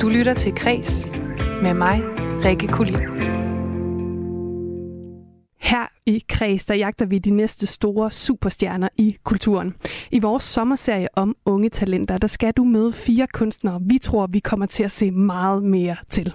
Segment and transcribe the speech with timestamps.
[0.00, 1.06] Du lytter til Kres
[1.62, 2.02] med mig,
[2.44, 2.94] Rikke Kulin.
[5.60, 9.74] Her i Kreds, der jagter vi de næste store superstjerner i kulturen.
[10.10, 14.38] I vores sommerserie om unge talenter, der skal du møde fire kunstnere, vi tror, vi
[14.38, 16.34] kommer til at se meget mere til.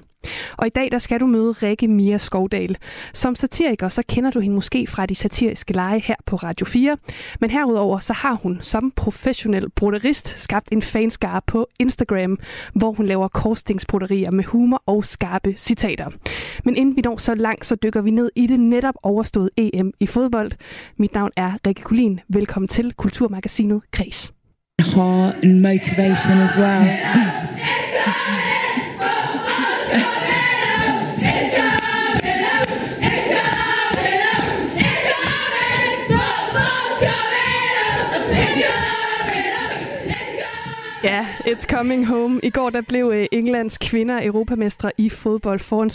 [0.57, 2.77] Og i dag der skal du møde Rikke Mia Skovdal.
[3.13, 6.97] Som satiriker så kender du hende måske fra de satiriske lege her på Radio 4,
[7.39, 12.37] men herudover så har hun som professionel broderist skabt en fanskare på Instagram,
[12.73, 16.09] hvor hun laver korsstingsbroderier med humor og skarpe citater.
[16.65, 19.93] Men inden vi når så langt, så dykker vi ned i det netop overståede EM
[19.99, 20.51] i fodbold.
[20.97, 22.19] Mit navn er Rikke Kulin.
[22.29, 24.31] Velkommen til Kulturmagasinet Græs.
[25.43, 26.81] And motivation as well.
[41.45, 42.39] it's coming home.
[42.43, 45.89] I går der blev øh, Englands kvinder europamestre i fodbold foran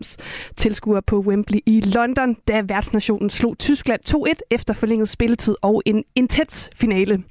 [0.00, 0.16] 87.192
[0.56, 6.04] tilskuere på Wembley i London, da værtsnationen slog Tyskland 2-1 efter forlænget spilletid og en
[6.14, 7.22] intens finale.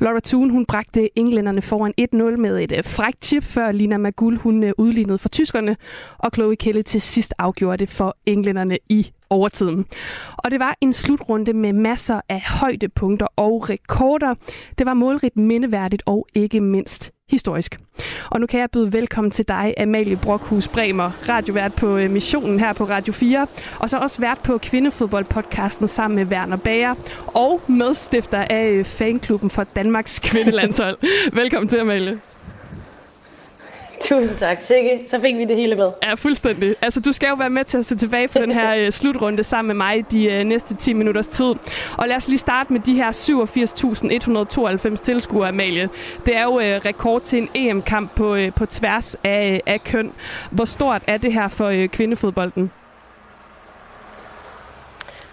[0.00, 4.36] Laura Thun hun bragte englænderne foran 1-0 med et øh, frækt chip, før Lina Magul
[4.36, 5.76] hun øh, udlignede for tyskerne,
[6.18, 9.86] og Chloe Kelly til sidst afgjorde det for englænderne i overtiden.
[10.36, 14.34] Og det var en slutrunde med masser af højdepunkter og rekorder.
[14.78, 17.78] Det var målrigt mindeværdigt og ikke mindst historisk.
[18.30, 22.60] Og nu kan jeg byde velkommen til dig, Amalie Brokhus Bremer, radiovært på øh, Missionen
[22.60, 23.46] her på Radio 4,
[23.78, 26.94] og så også vært på Kvindefodboldpodcasten sammen med Werner Bager,
[27.26, 30.98] og medstifter af øh, fanklubben for Danmarks kvindelandshold.
[31.40, 32.27] velkommen til, Amalie.
[34.08, 35.00] Tusind tak, Sikke.
[35.06, 35.90] Så fik vi det hele med.
[36.02, 36.74] Ja, fuldstændig.
[36.82, 39.44] Altså, du skal jo være med til at se tilbage på den her uh, slutrunde
[39.44, 41.54] sammen med mig de uh, næste 10 minutters tid.
[41.96, 43.10] Og lad os lige starte med de her
[44.90, 45.88] 87.192 tilskuere, Amalie.
[46.26, 50.12] Det er jo uh, rekord til en EM-kamp på, uh, på tværs af, af køn.
[50.50, 52.70] Hvor stort er det her for uh, kvindefodbolden?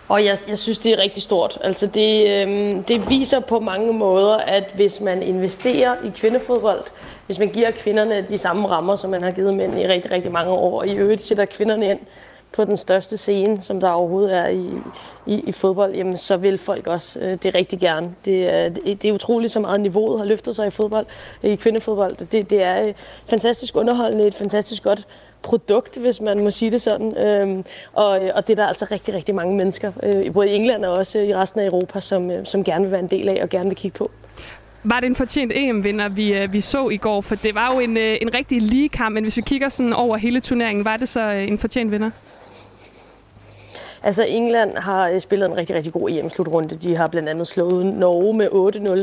[0.08, 1.58] Og jeg, jeg synes, det er rigtig stort.
[1.62, 6.84] Altså det, øhm, det viser på mange måder, at hvis man investerer i kvindefodbold,
[7.26, 10.32] hvis man giver kvinderne de samme rammer, som man har givet mænd i rigtig, rigtig
[10.32, 12.00] mange år, og i øvrigt sætter kvinderne ind
[12.52, 14.70] på den største scene, som der overhovedet er i,
[15.26, 18.16] i, i fodbold, jamen, så vil folk også øh, det rigtig gerne.
[18.26, 21.06] Det er, det er utroligt, så meget niveauet har løftet sig i fodbold,
[21.44, 22.16] i kvindefodbold.
[22.32, 22.94] Det, det er øh,
[23.26, 25.08] fantastisk underholdende, et fantastisk godt
[25.46, 27.26] produkt, hvis man må sige det sådan.
[27.26, 30.86] Øhm, og, og det er der altså rigtig, rigtig mange mennesker, øh, både i England
[30.86, 33.40] og også i resten af Europa, som, øh, som gerne vil være en del af
[33.42, 34.12] og gerne vil kigge på.
[34.84, 37.22] Var det en fortjent EM-vinder, vi, øh, vi så i går?
[37.22, 39.94] For det var jo en, øh, en rigtig lige kamp, men hvis vi kigger sådan
[39.94, 42.10] over hele turneringen, var det så øh, en fortjent vinder?
[44.06, 46.76] Altså England har øh, spillet en rigtig, rigtig god EM-slutrunde.
[46.76, 48.48] De har blandt andet slået Norge med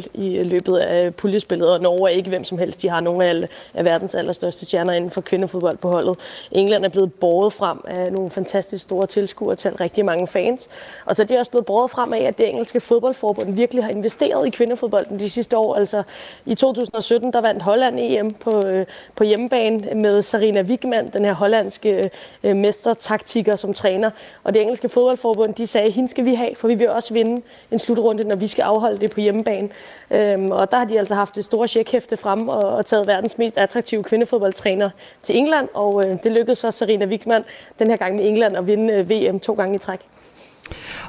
[0.04, 2.82] 8-0 i øh, løbet af øh, puljespillet, og Norge er ikke hvem som helst.
[2.82, 6.18] De har nogle af, af verdens allerstørste stjerner inden for kvindefodbold på holdet.
[6.52, 10.68] England er blevet båret frem af nogle fantastisk store tilskuere til rigtig mange fans.
[11.04, 13.90] Og så er de også blevet båret frem af, at det engelske fodboldforbund virkelig har
[13.90, 15.74] investeret i kvindefodbolden de sidste år.
[15.74, 16.02] Altså
[16.46, 18.86] i 2017, der vandt Holland EM på, øh,
[19.16, 22.10] på hjemmebane med Sarina Wigman, den her hollandske
[22.42, 24.10] mestertaktiker som træner.
[24.44, 27.42] Og det engelske fodboldforbund, de sagde, hende skal vi have, for vi vil også vinde
[27.70, 29.68] en slutrunde, når vi skal afholde det på hjemmebane.
[30.10, 33.38] Øhm, og der har de altså haft det store checkhæfte frem og, og taget verdens
[33.38, 34.90] mest attraktive kvindefodboldtræner
[35.22, 37.44] til England, og øh, det lykkedes så Serena Wigman
[37.78, 40.00] den her gang med England at vinde øh, VM to gange i træk.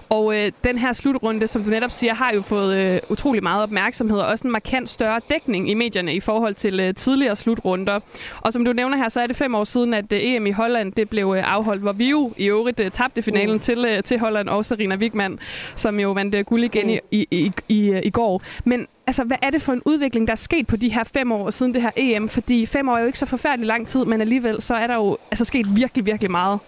[0.09, 3.63] Og øh, den her slutrunde, som du netop siger, har jo fået øh, utrolig meget
[3.63, 7.99] opmærksomhed og også en markant større dækning i medierne i forhold til øh, tidligere slutrunder.
[8.41, 10.51] Og som du nævner her, så er det fem år siden, at øh, EM i
[10.51, 13.59] Holland det blev øh, afholdt, hvor vi jo i øvrigt øh, tabte finalen mm.
[13.59, 15.39] til, øh, til Holland og Serena Wigman,
[15.75, 16.97] som jo vandt øh, guld igen mm.
[17.11, 18.41] i, i, i, i, i går.
[18.65, 21.31] Men altså, hvad er det for en udvikling, der er sket på de her fem
[21.31, 22.29] år siden det her EM?
[22.29, 24.95] Fordi fem år er jo ikke så forfærdelig lang tid, men alligevel så er der
[24.95, 26.59] jo altså, sket virkelig, virkelig meget.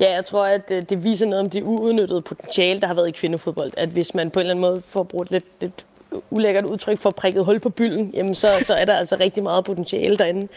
[0.00, 3.08] Ja, jeg tror, at øh, det viser noget om det uudnyttede potentiale, der har været
[3.08, 3.72] i kvindefodbold.
[3.76, 5.84] At hvis man på en eller anden måde får brugt lidt, lidt
[6.30, 9.64] ulækkert udtryk for prikket hul på bylden, jamen så, så er der altså rigtig meget
[9.64, 10.48] potentiale derinde.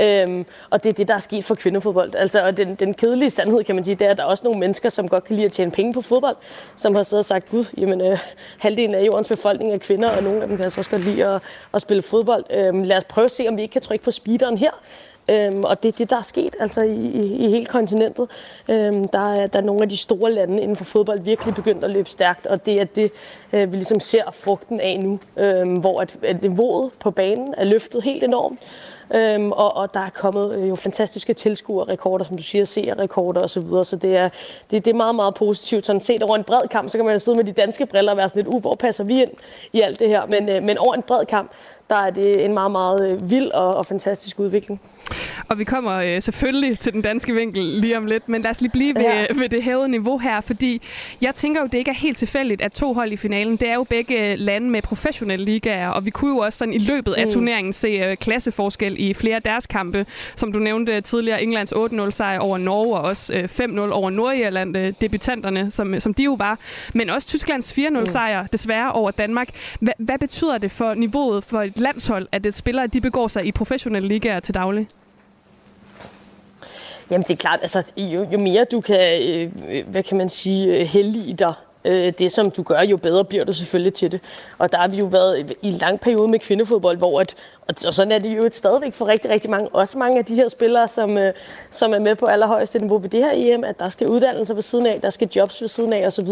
[0.00, 2.14] Øhm, og det er det, der er sket for kvindefodbold.
[2.14, 4.44] Altså, og den, den kedelige sandhed, kan man sige, det er, at der er også
[4.44, 6.36] nogle mennesker, som godt kan lide at tjene penge på fodbold,
[6.76, 8.18] som har siddet og sagt, gud, jamen, øh,
[8.58, 11.26] halvdelen af jordens befolkning er kvinder, og nogle af dem kan altså også godt lide
[11.26, 11.42] at,
[11.74, 12.44] at spille fodbold.
[12.50, 14.70] Øhm, lad os prøve at se, om vi ikke kan trykke på speederen her.
[15.30, 18.30] Øhm, og det er det, der er sket altså i, i, i hele kontinentet.
[18.68, 21.84] Øhm, der, er, der er nogle af de store lande inden for fodbold virkelig begyndt
[21.84, 23.12] at løbe stærkt, og det er det,
[23.52, 27.64] øh, vi ligesom ser frugten af nu, øhm, hvor at, at niveauet på banen er
[27.64, 28.58] løftet helt enormt
[29.14, 33.48] øhm, og, og der er kommet øh, jo fantastiske tilskuerrekorder, som du siger, seerrekorder osv.,
[33.48, 33.84] så, videre.
[33.84, 34.28] så det er,
[34.70, 35.86] det, det er meget, meget positivt.
[35.86, 38.18] Sådan set over en bred kamp, så kan man sidde med de danske briller og
[38.18, 39.30] være sådan lidt, uh, hvor passer vi ind
[39.72, 40.26] i alt det her?
[40.26, 41.50] Men, øh, men over en bred kamp,
[41.90, 44.80] der er det en meget, meget øh, vild og, og fantastisk udvikling.
[45.48, 48.60] Og vi kommer øh, selvfølgelig til den danske vinkel lige om lidt, men lad os
[48.60, 49.26] lige blive ved, ja.
[49.34, 50.82] ved det hævede niveau her, fordi
[51.20, 53.74] jeg tænker jo, det ikke er helt tilfældigt, at to hold i finalen, det er
[53.74, 57.26] jo begge lande med professionelle ligaer, og vi kunne jo også sådan i løbet af
[57.26, 57.32] mm.
[57.32, 60.06] turneringen se øh, klasseforskel i flere af deres kampe.
[60.36, 64.76] Som du nævnte tidligere, Englands 8-0 sejr over Norge, og også øh, 5-0 over Nordirland,
[64.76, 66.58] øh, debutanterne, som, som de jo var.
[66.92, 68.06] Men også Tysklands 4-0 mm.
[68.06, 69.48] sejr, desværre over Danmark.
[69.80, 73.44] Hva, hvad betyder det for niveauet for et landshold, at et spillere de begår sig
[73.44, 74.88] i professionelle ligaer til daglig?
[77.10, 79.52] Jamen det er klart, altså jo, jo mere du kan, øh,
[79.86, 81.54] hvad kan man sige, heldige dig
[81.84, 84.20] øh, det, som du gør, jo bedre bliver du selvfølgelig til det.
[84.58, 87.34] Og der har vi jo været i en lang periode med kvindefodbold, hvor at,
[87.86, 90.48] og sådan er det jo stadigvæk for rigtig, rigtig mange, også mange af de her
[90.48, 91.32] spillere, som, øh,
[91.70, 94.62] som er med på allerhøjeste niveau ved det her EM, at der skal uddannelser ved
[94.62, 96.28] siden af, der skal jobs ved siden af osv.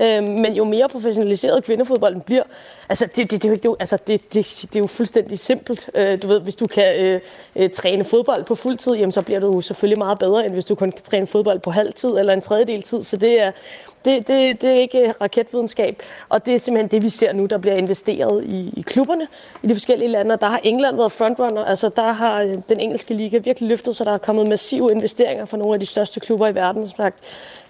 [0.00, 2.42] Øh, men jo mere professionaliseret kvindefodbolden bliver,
[2.88, 5.90] altså det, det, det, det, altså det, det, det er jo fuldstændig simpelt.
[5.94, 7.20] Øh, du ved, hvis du kan øh,
[7.56, 10.64] øh, træne fodbold på fuld tid, jamen, så bliver du selvfølgelig meget bedre, end hvis
[10.64, 13.02] du kun kan træne fodbold på halv tid eller en tredjedel tid.
[13.02, 13.52] Så det er,
[14.04, 17.46] det, det, det er ikke øh, raketvidenskab, og det er simpelthen det, vi ser nu,
[17.46, 19.26] der bliver investeret i, i klubberne
[19.62, 21.64] i de forskellige lande, og der har England været frontrunner.
[21.64, 25.44] Altså, der har øh, den engelske liga virkelig løftet, så der er kommet massive investeringer
[25.44, 26.88] fra nogle af de største klubber i verden.
[26.88, 27.24] Som sagt,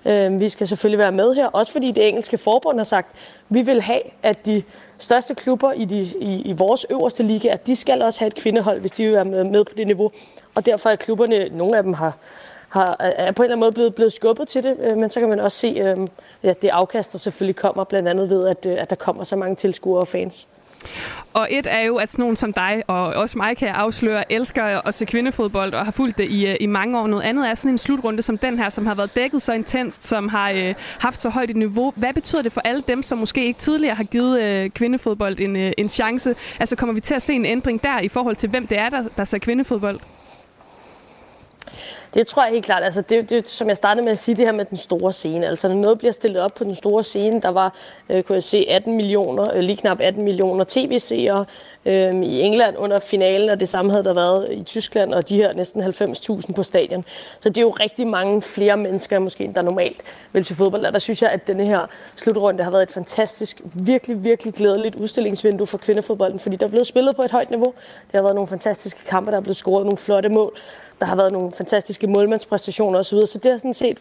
[0.04, 3.16] øh, vi skal selvfølgelig være med her, også fordi det engelske forbund har sagt,
[3.48, 4.62] vi vil have, at de
[4.98, 8.34] største klubber i, de, i, i vores øverste liga, at de skal også have et
[8.34, 10.10] kvindehold, hvis de vil være med, med på det niveau.
[10.54, 12.16] Og derfor er klubberne, nogle af dem har
[12.70, 15.20] har, er på en eller anden måde blevet, blevet skubbet til det, øh, men så
[15.20, 15.96] kan man også se, øh,
[16.42, 19.56] ja, det afkaster selvfølgelig kommer, blandt andet ved, at, øh, at der kommer så mange
[19.56, 20.48] tilskuere og fans.
[21.32, 24.32] Og et er jo, at sådan nogen som dig, og også mig kan jeg afsløre,
[24.32, 27.06] elsker at se kvindefodbold og har fulgt det i, øh, i mange år.
[27.06, 30.06] Noget andet er sådan en slutrunde som den her, som har været dækket så intenst,
[30.06, 31.92] som har øh, haft så højt et niveau.
[31.96, 35.56] Hvad betyder det for alle dem, som måske ikke tidligere har givet øh, kvindefodbold en,
[35.56, 36.34] øh, en chance?
[36.60, 38.88] Altså kommer vi til at se en ændring der i forhold til, hvem det er,
[38.88, 40.00] der, der ser kvindefodbold?
[42.14, 42.84] Det tror jeg helt klart.
[42.84, 45.46] Altså det, det, som jeg startede med at sige, det her med den store scene.
[45.46, 47.74] Altså når noget bliver stillet op på den store scene, der var,
[48.08, 51.44] øh, kunne jeg se, 18 millioner, øh, lige knap 18 millioner tv-seere
[51.84, 55.36] øh, i England under finalen, og det samme havde der været i Tyskland, og de
[55.36, 57.04] her næsten 90.000 på stadion.
[57.40, 60.00] Så det er jo rigtig mange flere mennesker, måske end der normalt
[60.32, 60.84] vil til fodbold.
[60.84, 61.86] Og der synes jeg, at denne her
[62.16, 66.86] slutrunde har været et fantastisk, virkelig, virkelig glædeligt udstillingsvindue for kvindefodbolden, fordi der er blevet
[66.86, 67.74] spillet på et højt niveau.
[68.12, 70.56] Der har været nogle fantastiske kampe, der er blevet scoret nogle flotte mål.
[71.00, 73.98] Der har været nogle fantastiske målmandspræstationer osv., så det har sådan set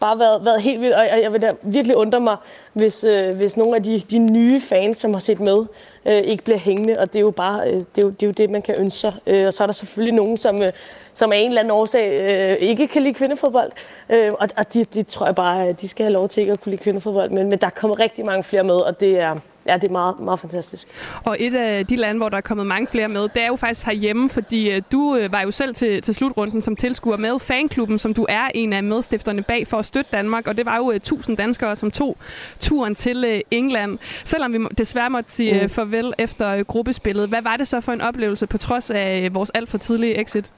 [0.00, 2.36] bare været, været helt vildt, og jeg vil da virkelig undre mig,
[2.72, 5.64] hvis, øh, hvis nogle af de, de nye fans, som har set med,
[6.06, 8.26] øh, ikke bliver hængende, og det er jo bare øh, det, er jo, det, er
[8.26, 9.14] jo det, man kan ønske sig.
[9.26, 10.68] Øh, og så er der selvfølgelig nogen, som, øh,
[11.12, 13.72] som af en eller anden årsag øh, ikke kan lide kvindefodbold,
[14.08, 16.52] øh, og, og de, de tror jeg bare, øh, de skal have lov til ikke
[16.52, 19.36] at kunne lide kvindefodbold, men, men der kommer rigtig mange flere med, og det er,
[19.70, 20.88] ja, det er meget, meget fantastisk.
[21.24, 23.56] Og et af de lande, hvor der er kommet mange flere med, det er jo
[23.56, 27.38] faktisk herhjemme, fordi øh, du øh, var jo selv til, til slutrunden som tilskuer med
[27.38, 30.76] fanklubben, som du er en af medstifterne bag for at støtte Danmark, og det var
[30.76, 32.16] jo 1000 øh, danskere, som tog
[32.60, 33.98] turen til England.
[34.24, 35.68] Selvom vi desværre måtte sige mm.
[35.68, 39.68] farvel efter gruppespillet, hvad var det så for en oplevelse på trods af vores alt
[39.68, 40.50] for tidlige exit?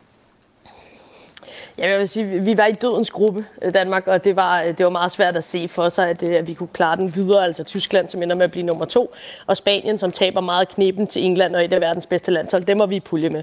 [1.78, 4.66] Ja, jeg vil sige, vi var i dødens gruppe, øh, Danmark, og det var, øh,
[4.66, 7.14] det var meget svært at se for sig, at, øh, at vi kunne klare den
[7.14, 7.44] videre.
[7.44, 9.14] Altså Tyskland, som ender med at blive nummer to,
[9.46, 12.64] og Spanien, som taber meget knepen til England og et af verdens bedste landshold.
[12.64, 13.42] Dem var vi i pulje med.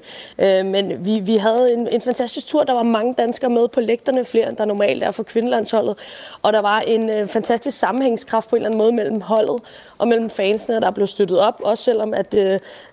[0.63, 2.63] Men vi, vi havde en, en fantastisk tur.
[2.63, 5.97] Der var mange danskere med på lægterne, flere end der normalt er for kvindelandsholdet.
[6.41, 9.61] Og der var en fantastisk sammenhængskraft på en eller anden måde mellem holdet
[9.97, 11.61] og mellem fansene, der blev støttet op.
[11.63, 12.35] Også selvom at,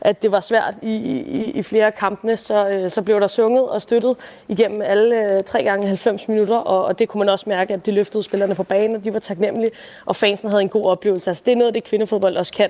[0.00, 3.68] at det var svært i, i, i flere af kampene, så, så blev der sunget
[3.68, 4.16] og støttet
[4.48, 7.86] igennem alle øh, tre gange 90 minutter, og, og det kunne man også mærke, at
[7.86, 9.70] de løftede spillerne på banen, og de var taknemmelige,
[10.06, 11.30] og fansen havde en god oplevelse.
[11.30, 12.68] Altså, det er noget det, kvindefodbold også kan.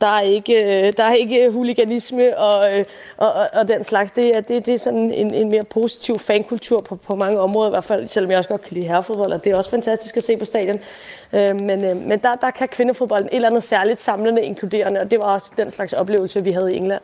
[0.00, 2.84] Der er ikke, øh, der er ikke huliganisme og, øh,
[3.16, 4.12] og, og, og den slags.
[4.12, 7.70] Det er, det, det er sådan en, en mere positiv fankultur på, på mange områder,
[7.70, 10.16] i hvert fald, selvom jeg også godt kan lide herrefodbold, og det er også fantastisk
[10.16, 10.80] at se på stadion.
[11.32, 15.10] Øh, men øh, men der, der kan kvindefodbolden et eller andet særligt samlende, inkluderende, og
[15.10, 17.00] det var også den slags oplevelse, vi havde i England.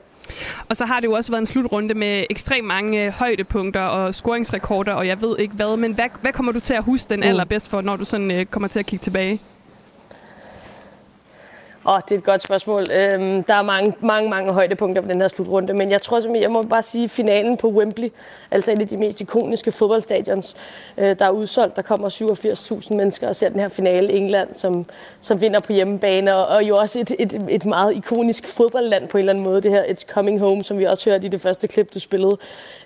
[0.68, 4.14] Og så har det jo også været en slutrunde med ekstremt mange øh, højdepunkter og
[4.14, 7.20] scoringsrekorder, og jeg ved ikke hvad, men hvad, hvad kommer du til at huske den
[7.20, 7.26] mm.
[7.26, 9.40] allerbedst for, når du sådan øh, kommer til at kigge tilbage?
[11.86, 12.84] Åh, oh, det er et godt spørgsmål.
[12.92, 16.42] Øhm, der er mange, mange, mange højdepunkter på den her slutrunde, men jeg tror simpelthen,
[16.42, 18.08] jeg må bare sige, finalen på Wembley,
[18.50, 20.56] altså et af de mest ikoniske fodboldstadions,
[20.98, 21.76] øh, der er udsolgt.
[21.76, 24.86] Der kommer 87.000 mennesker og ser den her finale England, som,
[25.20, 29.18] som vinder på hjemmebane, og, og jo også et, et, et meget ikonisk fodboldland på
[29.18, 31.40] en eller anden måde, det her It's Coming Home, som vi også hørte i det
[31.40, 32.38] første klip, du spillede,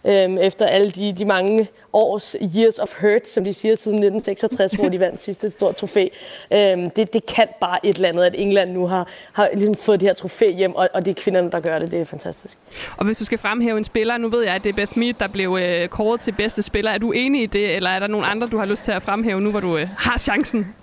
[0.04, 4.73] øhm, efter alle de, de mange års years of hurt, som de siger siden 1966,
[4.73, 6.08] hvor de vandt sidste stort trofæ.
[6.52, 10.00] Øhm, det, det kan bare et eller andet, at England nu har, har ligesom fået
[10.00, 11.90] det her trofæ hjem, og, og det er kvinderne, der gør det.
[11.90, 12.58] Det er fantastisk.
[12.96, 15.14] Og hvis du skal fremhæve en spiller, nu ved jeg, at det er Beth Mead,
[15.18, 16.90] der blev øh, kåret til bedste spiller.
[16.90, 19.02] Er du enig i det, eller er der nogen andre, du har lyst til at
[19.02, 20.75] fremhæve nu, hvor du øh, har chancen?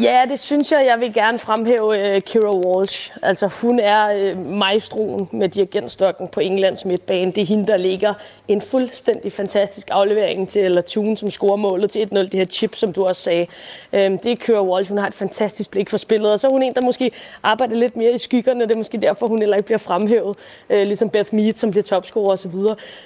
[0.00, 0.82] Ja, det synes jeg.
[0.86, 3.16] Jeg vil gerne fremhæve uh, Kira Walsh.
[3.22, 7.32] Altså, hun er uh, maestroen med dirigentstokken på Englands midtbane.
[7.32, 8.14] Det er hende, der ligger
[8.48, 12.18] en fuldstændig fantastisk aflevering til eller Tune, som scorer målet til 1-0.
[12.18, 13.46] Det her chip, som du også sagde.
[13.92, 14.90] Um, det er Kira Walsh.
[14.90, 16.32] Hun har et fantastisk blik for spillet.
[16.32, 17.10] Og så er hun en, der måske
[17.42, 18.60] arbejder lidt mere i skyggerne.
[18.60, 20.36] Det er måske derfor, hun heller ikke bliver fremhævet.
[20.70, 22.54] Uh, ligesom Beth Mead, som bliver topscorer osv.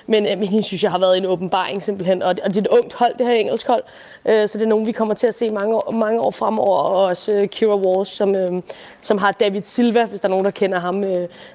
[0.07, 2.23] Men, uh, men hende synes jeg har været en åbenbaring simpelthen.
[2.23, 3.83] Og, og det er et ungt hold, det her engelsk hold.
[4.25, 6.76] Uh, så det er nogen, vi kommer til at se mange år, mange år fremover
[6.77, 8.63] og også uh, Kira Walsh, som, uh,
[9.01, 11.05] som har David Silva, hvis der er nogen, der kender ham, uh,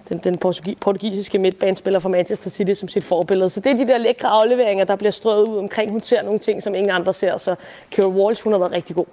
[0.10, 0.38] den, den
[0.82, 3.50] portugisiske midtbanespiller fra Manchester City, som sit forbillede.
[3.50, 5.92] Så det er de der lækre afleveringer, der bliver strøget ud omkring.
[5.92, 7.56] Hun ser nogle ting, som ingen andre ser, så
[7.92, 9.06] Kira Walsh, hun har været rigtig god.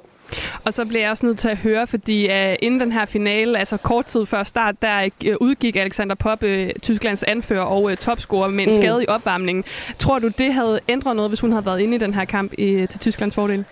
[0.65, 3.59] Og så bliver jeg også nødt til at høre, fordi uh, inden den her finale,
[3.59, 7.95] altså kort tid før start, der uh, udgik Alexander Popp, uh, Tysklands anfører og uh,
[7.95, 8.77] topscorer med en mm.
[8.77, 9.65] skade i opvarmningen.
[9.99, 12.53] Tror du, det havde ændret noget, hvis hun havde været inde i den her kamp
[12.59, 13.65] i, til Tysklands fordel?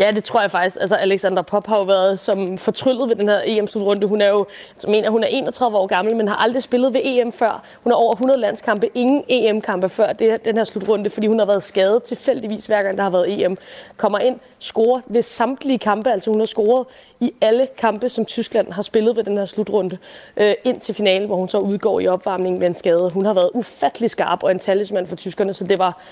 [0.00, 0.76] Ja, det tror jeg faktisk.
[0.80, 4.06] Altså, Alexander Pop har jo været som fortryllet ved den her EM-slutrunde.
[4.06, 7.00] Hun er jo, som mener, hun er 31 år gammel, men har aldrig spillet ved
[7.04, 7.64] EM før.
[7.82, 11.46] Hun har over 100 landskampe, ingen EM-kampe før det, den her slutrunde, fordi hun har
[11.46, 13.56] været skadet tilfældigvis hver gang, der har været EM.
[13.96, 16.86] Kommer ind, scorer ved samtlige kampe, altså hun har scoret
[17.20, 19.98] i alle kampe, som Tyskland har spillet ved den her slutrunde,
[20.36, 23.10] øh, ind til finalen, hvor hun så udgår i opvarmningen ved en skade.
[23.10, 26.02] Hun har været ufattelig skarp og en talisman for tyskerne, så det var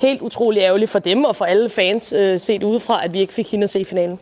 [0.00, 3.34] helt utrolig ærgerligt for dem og for alle fans øh, set udefra, at vi ikke
[3.34, 4.18] fik hende at se finalen.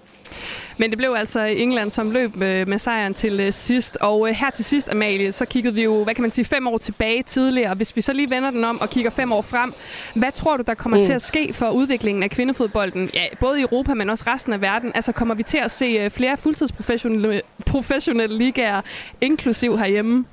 [0.80, 3.98] Men det blev altså England, som løb øh, med sejren til øh, sidst.
[4.00, 6.66] Og øh, her til sidst, Amalie, så kiggede vi jo, hvad kan man sige, fem
[6.66, 7.74] år tilbage tidligere.
[7.74, 9.74] Hvis vi så lige vender den om og kigger fem år frem,
[10.14, 11.04] hvad tror du, der kommer mm.
[11.04, 13.10] til at ske for udviklingen af kvindefodbolden?
[13.14, 14.92] Ja, både i Europa, men også resten af verden.
[14.94, 18.80] Altså kommer vi til at se flere fuldtidsprofessionelle professionelle ligaer,
[19.20, 20.24] inklusiv herhjemme?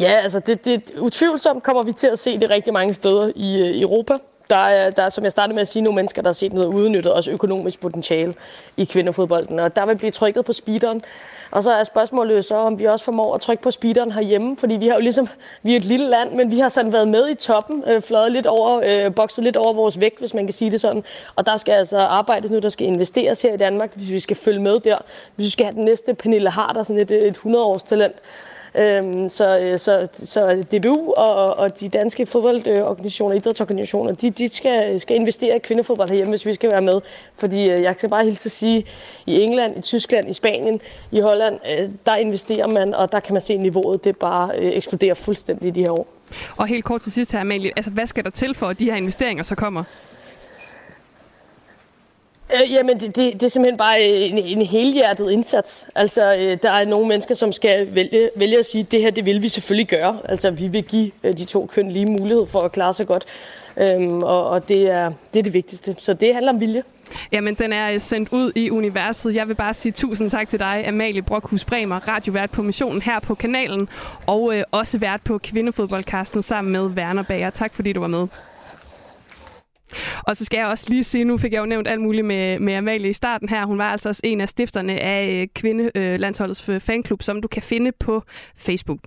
[0.00, 3.60] Ja, altså det, det, utvivlsomt kommer vi til at se det rigtig mange steder i,
[3.60, 4.14] øh, i øh, Europa.
[4.50, 6.52] Der er, der er, som jeg startede med at sige, nogle mennesker, der har set
[6.52, 8.34] noget udnyttet, også økonomisk potentiale
[8.76, 9.58] i kvindefodbolden.
[9.58, 11.02] Og der vil blive trykket på speederen.
[11.50, 14.74] Og så er spørgsmålet så, om vi også formår at trykke på speederen herhjemme, fordi
[14.74, 15.28] vi har jo ligesom,
[15.62, 18.32] vi er et lille land, men vi har sådan været med i toppen, øh, fløjet
[18.32, 21.04] lidt over, øh, bokset lidt over vores vægt, hvis man kan sige det sådan.
[21.36, 24.36] Og der skal altså arbejdes nu, der skal investeres her i Danmark, hvis vi skal
[24.36, 24.96] følge med der.
[25.36, 28.16] Hvis vi skal have den næste Pernille Harder, sådan et, et 100-års talent,
[28.74, 35.00] Øhm, så, øh, så, så DBU og, og de danske fodboldorganisationer, idrætsorganisationer, de, de skal,
[35.00, 37.00] skal investere i kvindefodbold herhjemme, hvis vi skal være med.
[37.36, 38.84] Fordi øh, jeg kan bare hilse at sige,
[39.26, 43.32] i England, i Tyskland, i Spanien, i Holland, øh, der investerer man, og der kan
[43.32, 46.06] man se niveauet, det bare eksploderer fuldstændig i de her år.
[46.56, 48.84] Og helt kort til sidst her, Amalie, altså hvad skal der til for, at de
[48.84, 49.84] her investeringer så kommer?
[52.54, 55.86] Øh, jamen, det, det, det er simpelthen bare en, en helhjertet indsats.
[55.94, 59.26] Altså, øh, der er nogle mennesker, som skal vælge, vælge at sige, det her, det
[59.26, 60.18] vil vi selvfølgelig gøre.
[60.24, 63.24] Altså, vi vil give øh, de to køn lige mulighed for at klare sig godt.
[63.76, 65.96] Øhm, og og det, er, det er det vigtigste.
[65.98, 66.82] Så det handler om vilje.
[67.32, 69.34] Jamen, den er øh, sendt ud i universet.
[69.34, 73.20] Jeg vil bare sige tusind tak til dig, Amalie Brokhus Bremer, radiovært på missionen her
[73.20, 73.88] på kanalen,
[74.26, 77.50] og øh, også vært på Kvindefodboldkasten sammen med Werner Bager.
[77.50, 78.26] Tak fordi du var med.
[80.22, 82.58] Og så skal jeg også lige sige, nu fik jeg jo nævnt alt muligt med,
[82.58, 83.66] med Amalie i starten her.
[83.66, 87.48] Hun var altså også en af stifterne af øh, Kvindelandsholdets øh, øh, fanklub, som du
[87.48, 88.22] kan finde på
[88.56, 88.98] Facebook.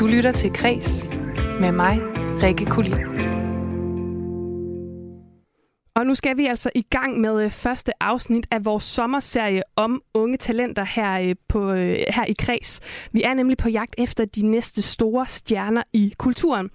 [0.00, 1.06] Du lytter til Kres
[1.60, 1.98] med mig,
[2.42, 3.21] Rikke Kulin.
[5.94, 10.02] Og nu skal vi altså i gang med øh, første afsnit af vores sommerserie om
[10.14, 12.80] unge talenter her, øh, på, øh, her i Kreds.
[13.12, 16.70] Vi er nemlig på jagt efter de næste store stjerner i kulturen.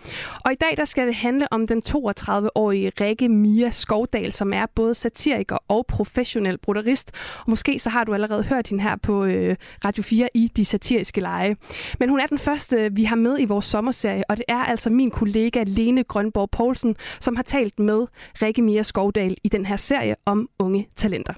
[0.45, 4.65] Og i dag der skal det handle om den 32-årige Rikke Mia Skovdal, som er
[4.75, 7.11] både satiriker og professionel broderist.
[7.39, 9.25] Og måske så har du allerede hørt hende her på
[9.85, 11.57] Radio 4 i De Satiriske Lege.
[11.99, 14.89] Men hun er den første, vi har med i vores sommerserie, og det er altså
[14.89, 18.07] min kollega Lene Grønborg Poulsen, som har talt med
[18.41, 21.33] Rikke Mia Skovdal Skovdal i den her serie om unge talenter.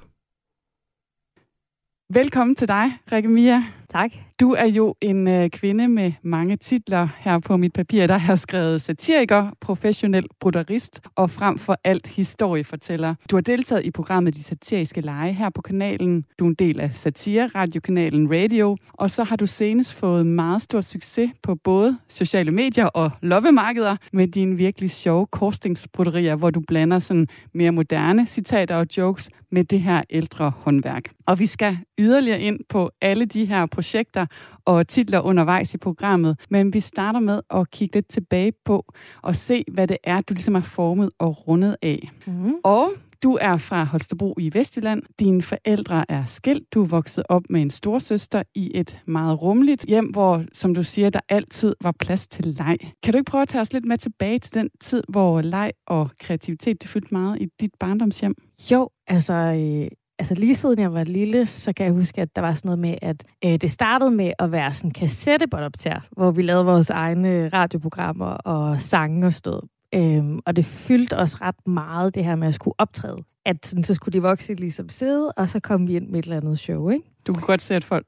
[2.14, 3.64] Velkommen til dig, Rikke Mia.
[3.92, 4.12] Tak.
[4.40, 8.08] Du er jo en øh, kvinde med mange titler her på mit papir.
[8.08, 13.16] Der har skrevet satiriker, professionel bruderist og frem for alt historiefortæller.
[13.32, 16.26] Du har deltaget i programmet De Satiriske Lege her på kanalen.
[16.40, 18.78] Du er en del af satire, radiokanalen Radio.
[18.94, 23.98] Og så har du senest fået meget stor succes på både sociale medier og loppemarkeder
[24.14, 29.64] med dine virkelig sjove korstingsbroderier, hvor du blander sådan mere moderne citater og jokes med
[29.64, 31.04] det her ældre håndværk.
[31.26, 34.26] Og vi skal yderligere ind på alle de her projekter
[34.66, 38.86] og titler undervejs i programmet, men vi starter med at kigge lidt tilbage på
[39.22, 42.10] og se, hvad det er, du ligesom er formet og rundet af.
[42.28, 42.54] Mm.
[42.64, 42.92] Og
[43.24, 45.02] du er fra Holstebro i Vestjylland.
[45.20, 46.74] Dine forældre er skilt.
[46.74, 50.84] Du er vokset op med en storsøster i et meget rummeligt hjem, hvor, som du
[50.84, 52.78] siger, der altid var plads til leg.
[53.04, 55.72] Kan du ikke prøve at tage os lidt med tilbage til den tid, hvor leg
[55.88, 58.36] og kreativitet det fyldte meget i dit barndomshjem?
[58.72, 59.88] Jo, altså øh,
[60.20, 62.80] altså lige siden jeg var lille, så kan jeg huske, at der var sådan noget
[62.80, 67.30] med, at øh, det startede med at være sådan kassettebåndoptager, hvor vi lavede vores egne
[67.30, 69.79] øh, radioprogrammer og sange og stod.
[69.96, 73.18] Øhm, og det fyldte os ret meget, det her med at skulle optræde.
[73.46, 76.26] At sådan, så skulle de voksne ligesom sidde, og så kom vi ind med et
[76.26, 77.06] eller andet show, ikke?
[77.28, 78.06] Du kunne godt se, at folk,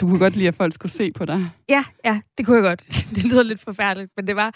[0.00, 1.50] du kunne godt lide, at folk skulle se på dig.
[1.68, 2.80] Ja, ja, det kunne jeg godt.
[3.14, 4.54] Det lyder lidt forfærdeligt, men det var...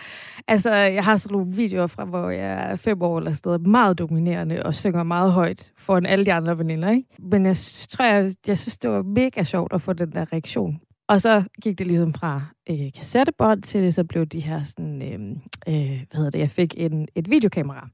[0.48, 3.98] Altså, jeg har sådan nogle videoer fra, hvor jeg er fem år eller sted, meget
[3.98, 7.08] dominerende og synger meget højt foran alle de andre veninder, ikke?
[7.18, 7.56] Men jeg
[7.88, 10.80] tror, jeg, jeg synes, det var mega sjovt at få den der reaktion.
[11.08, 15.02] Og så gik det ligesom fra øh, kassettebånd til det, så blev de her sådan,
[15.02, 15.20] øh,
[15.68, 17.88] øh, hvad hedder det, jeg fik en, et videokamera.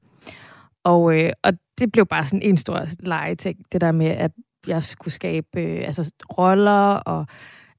[0.83, 4.31] Og, øh, og det blev bare sådan en stor legeting, det der med, at
[4.67, 7.25] jeg skulle skabe øh, altså, roller, og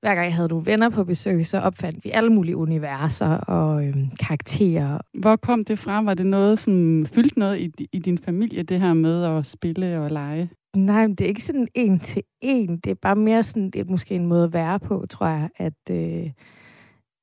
[0.00, 3.84] hver gang jeg havde nogle venner på besøg, så opfandt vi alle mulige universer og
[3.86, 4.98] øh, karakterer.
[5.14, 6.02] Hvor kom det fra?
[6.02, 10.00] Var det noget, som fyldte noget i, i din familie, det her med at spille
[10.00, 10.50] og lege?
[10.76, 12.76] Nej, det er ikke sådan en til en.
[12.76, 15.48] Det er bare mere sådan, det er måske en måde at være på, tror jeg.
[15.56, 16.30] At, øh,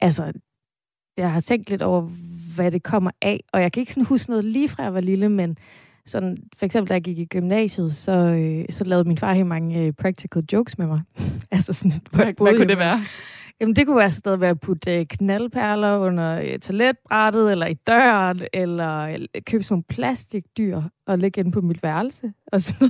[0.02, 0.34] altså,
[1.18, 2.02] jeg har tænkt lidt over,
[2.56, 3.44] hvad det kommer af.
[3.54, 5.58] Og jeg kan ikke sådan huske noget lige fra jeg var lille, men
[6.06, 9.48] sådan, for eksempel, da jeg gik i gymnasiet, så, øh, så lavede min far helt
[9.48, 11.02] mange øh, practical jokes med mig.
[11.52, 13.02] altså sådan, hvad, hvad kunne det være?
[13.62, 17.74] Jamen, det kunne være sted ved at putte øh, knaldperler under øh, toiletbrættet, eller i
[17.74, 22.34] døren, eller øh, købe sådan nogle plastikdyr og lægge ind på mit værelse.
[22.52, 22.90] Og, sådan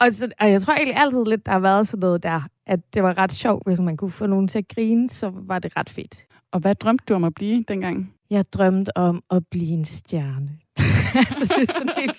[0.00, 2.80] og, så, og jeg tror egentlig altid lidt, der har været sådan noget der, at
[2.94, 5.76] det var ret sjovt, hvis man kunne få nogen til at grine, så var det
[5.76, 6.24] ret fedt.
[6.52, 8.14] Og hvad drømte du om at blive dengang?
[8.30, 10.50] Jeg drømte om at blive en stjerne.
[11.14, 12.16] altså, det er sådan helt,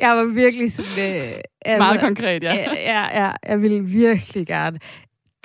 [0.00, 0.98] jeg var virkelig sådan...
[0.98, 2.54] Øh, altså, Meget konkret, ja.
[2.54, 3.22] ja.
[3.22, 4.78] Ja, jeg ville virkelig gerne.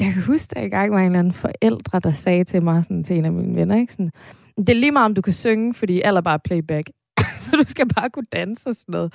[0.02, 2.84] Jeg kan huske, at jeg engang var en eller anden forældre, der sagde til mig,
[2.84, 3.94] sådan, til en af mine venner, ikke?
[3.94, 4.12] Sådan,
[4.58, 6.90] det er lige meget, om du kan synge, fordi alle bare playback.
[7.42, 9.14] så du skal bare kunne danse og sådan noget.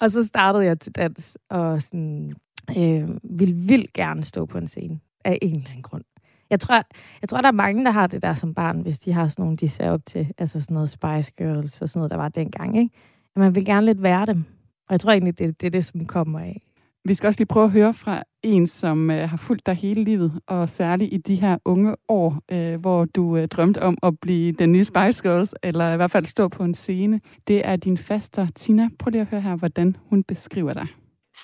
[0.00, 2.32] Og så startede jeg til dans, og sådan,
[2.78, 6.04] øh, ville vildt gerne stå på en scene af en eller anden grund.
[6.50, 6.82] Jeg tror,
[7.20, 9.42] jeg tror, der er mange, der har det der som barn, hvis de har sådan
[9.42, 12.28] nogle, de ser op til, altså sådan noget Spice Girls og sådan noget, der var
[12.28, 12.94] dengang, ikke?
[13.36, 14.44] Man vil gerne lidt være dem.
[14.88, 16.67] Og jeg tror egentlig, det er det, det sådan kommer af.
[17.04, 20.04] Vi skal også lige prøve at høre fra en, som øh, har fulgt dig hele
[20.04, 24.20] livet, og særligt i de her unge år, øh, hvor du øh, drømte om at
[24.20, 27.20] blive den nye Spice Girls, eller i hvert fald stå på en scene.
[27.48, 28.88] Det er din faster, Tina.
[28.98, 30.86] Prøv lige at høre her, hvordan hun beskriver dig.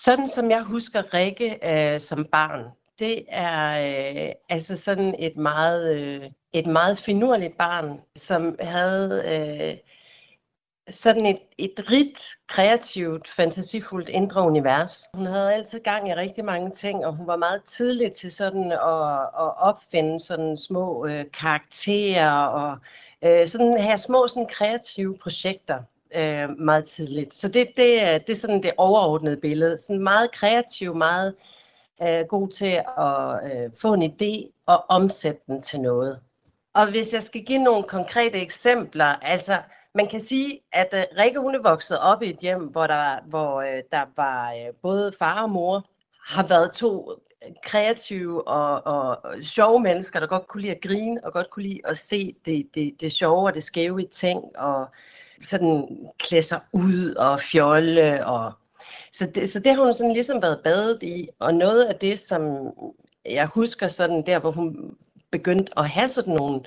[0.04, 1.58] Sådan som jeg husker Rikke
[1.94, 2.64] øh, som barn,
[2.98, 3.78] det er
[4.26, 9.76] øh, altså sådan et meget, øh, et meget finurligt barn, som havde øh,
[10.90, 12.18] sådan et, et rigt,
[12.48, 15.04] kreativt, fantasifuldt indre univers.
[15.14, 18.72] Hun havde altid gang i rigtig mange ting, og hun var meget tidlig til sådan
[18.72, 22.78] at, at opfinde sådan små øh, karakterer og
[23.22, 25.78] øh, sådan have små sådan kreative projekter
[26.14, 27.36] øh, meget tidligt.
[27.36, 29.78] Så det, det, øh, det er sådan det overordnede billede.
[29.78, 31.34] Sådan meget kreativ, meget
[32.02, 36.20] øh, god til at øh, få en idé og omsætte den til noget.
[36.74, 39.58] Og hvis jeg skal give nogle konkrete eksempler, altså
[39.94, 43.18] man kan sige, at uh, Rikke hun er vokset op i et hjem, hvor der,
[43.26, 45.88] hvor, uh, der var uh, både far og mor
[46.26, 47.20] har været to
[47.62, 51.62] kreative og, og, og sjove mennesker, der godt kunne lide at grine og godt kunne
[51.62, 54.86] lide at se det, det, det sjove og det skæve i ting og
[55.44, 58.52] sådan klæde sig ud og fjolle og
[59.12, 62.18] så det, så det har hun sådan ligesom været badet i, og noget af det,
[62.18, 62.72] som
[63.26, 64.96] jeg husker sådan der, hvor hun
[65.30, 66.60] begyndte at have sådan nogle,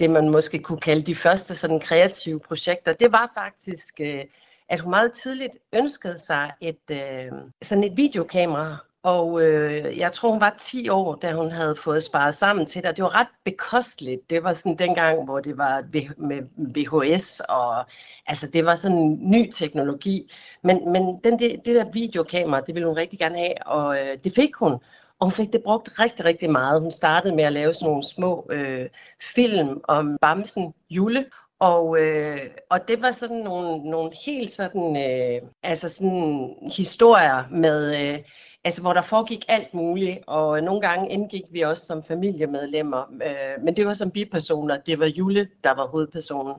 [0.00, 4.24] det man måske kunne kalde de første sådan kreative projekter, det var faktisk, øh,
[4.68, 7.32] at hun meget tidligt ønskede sig et, øh,
[7.62, 12.02] sådan et videokamera, og øh, jeg tror, hun var 10 år, da hun havde fået
[12.02, 12.90] sparet sammen til det.
[12.90, 14.30] og Det var ret bekosteligt.
[14.30, 15.84] Det var sådan dengang, hvor det var
[16.16, 17.84] med VHS, og
[18.26, 20.32] altså det var sådan en ny teknologi.
[20.62, 24.18] Men, men den, det, det der videokamera, det ville hun rigtig gerne have, og øh,
[24.24, 24.78] det fik hun.
[25.20, 26.80] Og hun fik det brugt rigtig, rigtig meget.
[26.80, 28.88] Hun startede med at lave sådan nogle små øh,
[29.34, 31.26] film om Bamsen Jule,
[31.58, 32.38] og, øh,
[32.70, 38.18] og det var sådan nogle, nogle helt sådan, øh, altså sådan historier med, øh,
[38.64, 43.64] altså hvor der foregik alt muligt, og nogle gange indgik vi også som familiemedlemmer, øh,
[43.64, 46.54] men det var som bipersoner, det var Jule, der var hovedpersonen.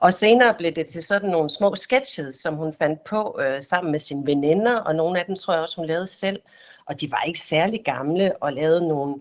[0.00, 3.90] Og senere blev det til sådan nogle små sketches, som hun fandt på øh, sammen
[3.90, 6.42] med sine veninder, og nogle af dem tror jeg også, hun lavede selv.
[6.86, 9.14] Og de var ikke særlig gamle og lavede nogle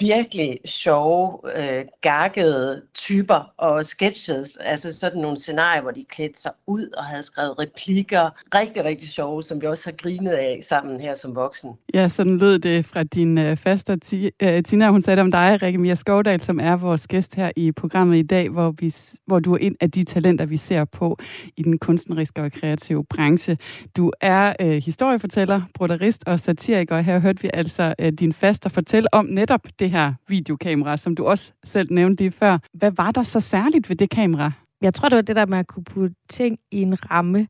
[0.00, 6.52] virkelig sjove, øh, gakkede typer og sketches, altså sådan nogle scenarier, hvor de klædte sig
[6.66, 11.00] ud og havde skrevet replikker, rigtig, rigtig sjove, som vi også har grinet af sammen
[11.00, 11.70] her som voksen.
[11.94, 13.98] Ja, sådan lød det fra din øh, faste
[14.42, 17.72] øh, Tina, hun sagde om dig, Rikke Mia Skovdal, som er vores gæst her i
[17.72, 18.94] programmet i dag, hvor, vi,
[19.26, 21.18] hvor du er en af de talenter, vi ser på
[21.56, 23.58] i den kunstneriske og kreative branche.
[23.96, 28.70] Du er øh, historiefortæller, broderist og satiriker, og her hørte vi altså øh, din faster
[28.70, 32.58] fortælle om netop det her videokamera, som du også selv nævnte lige før.
[32.72, 34.52] Hvad var der så særligt ved det kamera?
[34.80, 37.48] Jeg tror, det var det der med at kunne putte ting i en ramme.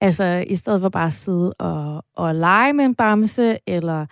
[0.00, 4.06] Altså, i stedet for bare at sidde og, og lege med en bamse, eller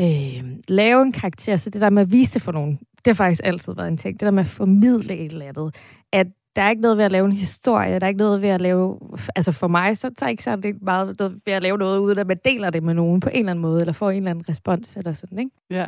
[0.00, 1.56] øh, lave en karakter.
[1.56, 3.96] Så det der med at vise det for nogen, det har faktisk altid været en
[3.96, 4.20] ting.
[4.20, 5.74] Det der med at formidle et eller andet.
[6.12, 8.48] At der er ikke noget ved at lave en historie, der er ikke noget ved
[8.48, 8.98] at lave,
[9.36, 12.26] altså for mig, så er ikke særlig meget noget ved at lave noget, uden at
[12.26, 14.44] man deler det med nogen på en eller anden måde, eller får en eller anden
[14.48, 15.50] respons, eller sådan, ikke?
[15.70, 15.86] Ja,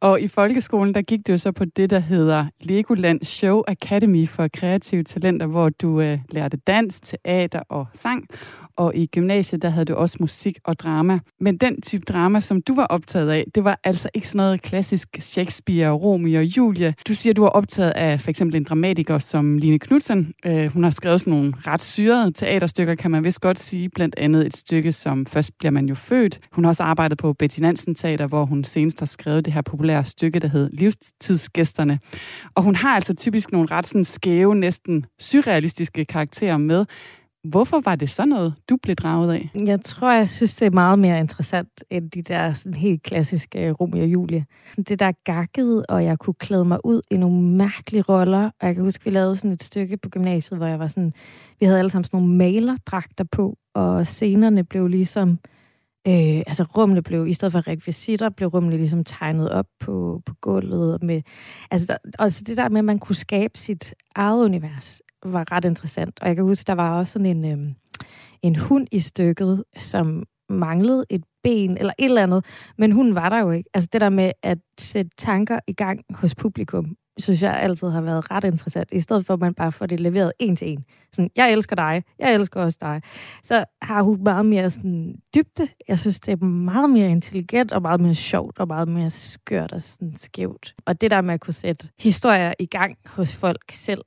[0.00, 4.28] og i folkeskolen, der gik du jo så på det, der hedder Legoland Show Academy
[4.28, 8.28] for kreative talenter, hvor du øh, lærte dans, teater og sang,
[8.76, 11.18] og i gymnasiet, der havde du også musik og drama.
[11.40, 14.62] Men den type drama, som du var optaget af, det var altså ikke sådan noget
[14.62, 16.94] klassisk Shakespeare, Romeo og Julie.
[17.08, 20.34] Du siger, du var optaget af for eksempel en dramatiker som Line Knudsen.
[20.46, 23.88] Øh, hun har skrevet sådan nogle ret syrede teaterstykker, kan man vist godt sige.
[23.88, 26.40] Blandt andet et stykke som Først bliver man jo født.
[26.52, 29.62] Hun har også arbejdet på Betty Nansen Teater, hvor hun senest har skrevet det her
[29.62, 31.98] populære stykke, der hedder Livstidsgæsterne.
[32.54, 36.86] Og hun har altså typisk nogle ret sådan skæve, næsten surrealistiske karakterer med,
[37.44, 39.50] Hvorfor var det så noget, du blev draget af?
[39.66, 43.66] Jeg tror, jeg synes, det er meget mere interessant end de der sådan helt klassiske
[43.66, 44.46] øh, Romeo og Julie.
[44.76, 48.50] Det der gakkede, og jeg kunne klæde mig ud i nogle mærkelige roller.
[48.60, 51.12] Og jeg kan huske, vi lavede sådan et stykke på gymnasiet, hvor jeg var sådan...
[51.60, 55.38] Vi havde alle sammen sådan nogle malerdragter på, og scenerne blev ligesom...
[56.08, 60.34] Øh, altså rummene blev, i stedet for rekvisitter, blev rummene ligesom tegnet op på, på
[60.40, 61.02] gulvet.
[61.02, 61.22] Med,
[61.70, 65.64] altså, der, altså det der med, at man kunne skabe sit eget univers var ret
[65.64, 66.18] interessant.
[66.20, 67.72] Og jeg kan huske, der var også sådan en, øh,
[68.42, 72.44] en hund i stykket, som manglede et ben eller et eller andet,
[72.78, 73.70] men hun var der jo ikke.
[73.74, 78.00] Altså det der med at sætte tanker i gang hos publikum, synes jeg altid har
[78.00, 80.84] været ret interessant, i stedet for at man bare får det leveret en til en.
[81.12, 83.02] Sådan, jeg elsker dig, jeg elsker også dig.
[83.42, 85.68] Så har hun meget mere sådan dybde.
[85.88, 89.72] Jeg synes, det er meget mere intelligent og meget mere sjovt og meget mere skørt
[89.72, 90.74] og sådan skævt.
[90.86, 94.00] Og det der med at kunne sætte historier i gang hos folk selv,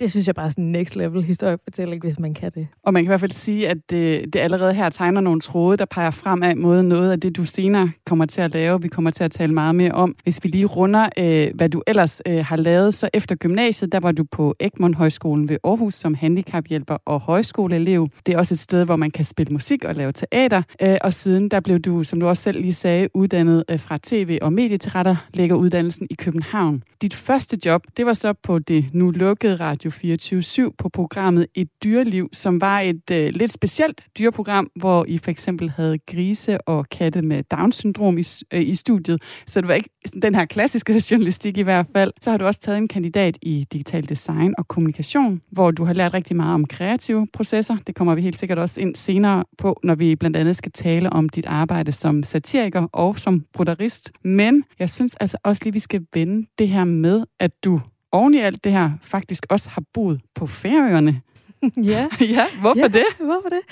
[0.00, 2.66] det synes jeg bare er sådan en next level historiefortælling, hvis man kan det.
[2.82, 5.76] Og man kan i hvert fald sige, at det, det allerede her tegner nogle tråde,
[5.76, 8.82] der peger fremad mod noget af det, du senere kommer til at lave.
[8.82, 10.16] Vi kommer til at tale meget mere om.
[10.22, 14.00] Hvis vi lige runder, øh, hvad du ellers øh, har lavet, så efter gymnasiet, der
[14.00, 18.08] var du på Egmont Højskolen ved Aarhus som handicaphjælper og højskoleelev.
[18.26, 20.62] Det er også et sted, hvor man kan spille musik og lave teater.
[20.82, 23.98] Øh, og siden, der blev du, som du også selv lige sagde, uddannet øh, fra
[24.02, 26.82] tv- og medietilretter, lægger uddannelsen i København.
[27.02, 31.46] Dit første job, det var så på det nu lukkede radio Radio 24 på programmet
[31.54, 36.68] Et Dyreliv, som var et øh, lidt specielt dyreprogram, hvor I for eksempel havde grise
[36.68, 39.22] og katte med Down-syndrom i, øh, i studiet.
[39.46, 39.88] Så det var ikke
[40.22, 42.12] den her klassiske journalistik i hvert fald.
[42.20, 45.92] Så har du også taget en kandidat i digital design og kommunikation, hvor du har
[45.92, 47.76] lært rigtig meget om kreative processer.
[47.86, 51.10] Det kommer vi helt sikkert også ind senere på, når vi blandt andet skal tale
[51.10, 54.12] om dit arbejde som satiriker og som bruderist.
[54.22, 57.80] Men jeg synes altså også lige, vi skal vende det her med, at du
[58.14, 61.20] oven i alt det her faktisk også har boet på Færøerne.
[61.92, 62.08] ja.
[62.36, 63.04] ja, hvorfor ja, det?
[63.18, 63.62] Hvorfor det?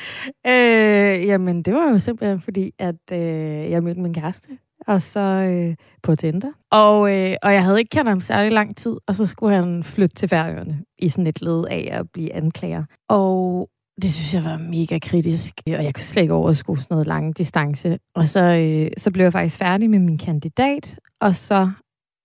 [0.47, 4.49] Øh, jamen, det var jo simpelthen fordi, at øh, jeg mødte min kæreste,
[4.87, 6.51] og så øh, på Tinder.
[6.71, 9.85] Og, øh, og jeg havde ikke kendt ham særlig lang tid, og så skulle han
[9.85, 12.85] flytte til Færøerne i sådan et led af at blive anklager.
[13.09, 13.69] Og
[14.03, 17.39] det synes jeg var mega kritisk, og jeg kunne slet ikke overskue sådan noget lang
[17.39, 17.99] distance.
[18.15, 21.71] Og så, øh, så blev jeg faktisk færdig med min kandidat, og så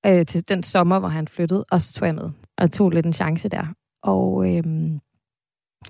[0.07, 3.05] øh, til den sommer, hvor han flyttede, og så tog jeg med og tog lidt
[3.05, 3.65] en chance der.
[4.03, 4.63] Og øh,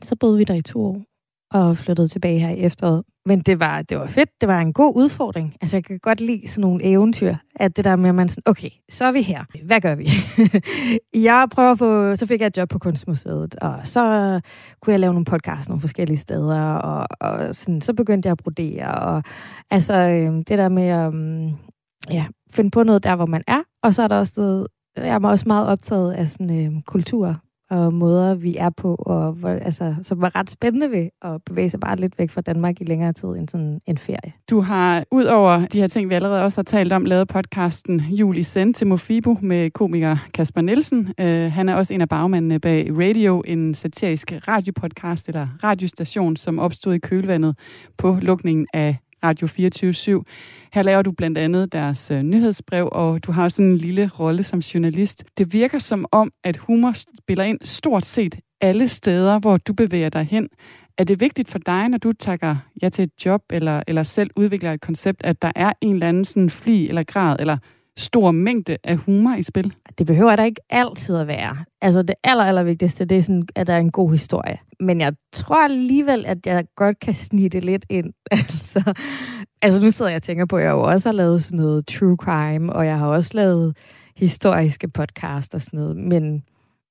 [0.02, 1.04] så boede vi der i to år
[1.54, 3.04] og flyttede tilbage her i efteråret.
[3.26, 4.30] Men det var, det var fedt.
[4.42, 5.56] Det var en god udfordring.
[5.62, 7.36] Altså, jeg kan godt lide sådan nogle eventyr.
[7.56, 9.44] At det der med, at man sådan, okay, så er vi her.
[9.66, 10.10] Hvad gør vi?
[11.28, 14.02] jeg prøver at få, så fik jeg et job på Kunstmuseet, og så
[14.82, 18.38] kunne jeg lave nogle podcasts nogle forskellige steder, og, og sådan, så begyndte jeg at
[18.38, 18.92] brodere.
[18.92, 19.24] Og,
[19.72, 21.14] altså, øh, det der med at,
[22.16, 23.62] ja, finde på noget der, hvor man er.
[23.84, 27.42] Og så er der også noget, jeg er også meget optaget af sådan, øh, kultur
[27.70, 31.70] og måder, vi er på, og hvor, altså, som var ret spændende ved at bevæge
[31.70, 34.34] sig bare lidt væk fra Danmark i længere tid end sådan en ferie.
[34.50, 38.00] Du har, ud over de her ting, vi allerede også har talt om, lavet podcasten
[38.00, 41.00] Juli Send til Mofibo med komiker Kasper Nielsen.
[41.00, 46.60] Uh, han er også en af bagmændene bag Radio, en satirisk radiopodcast eller radiostation, som
[46.60, 47.58] opstod i kølvandet
[47.98, 50.24] på lukningen af Radio 24
[50.74, 54.44] Her laver du blandt andet deres øh, nyhedsbrev, og du har sådan en lille rolle
[54.44, 55.24] som journalist.
[55.38, 60.10] Det virker som om, at humor spiller ind stort set alle steder, hvor du bevæger
[60.10, 60.50] dig hen.
[60.98, 64.30] Er det vigtigt for dig, når du takker ja til et job, eller, eller selv
[64.36, 67.58] udvikler et koncept, at der er en eller anden sådan fli eller grad, eller
[67.98, 69.74] stor mængde af humor i spil?
[69.98, 71.58] Det behøver der ikke altid at være.
[71.82, 74.58] Altså det aller, aller vigtigste, det er sådan, at der er en god historie.
[74.80, 78.14] Men jeg tror alligevel, at jeg godt kan snitte lidt ind.
[78.32, 78.94] altså,
[79.62, 81.88] altså nu sidder jeg og tænker på, at jeg jo også har lavet sådan noget
[81.88, 83.78] true crime, og jeg har også lavet
[84.18, 85.96] historiske podcast og sådan noget.
[85.96, 86.44] Men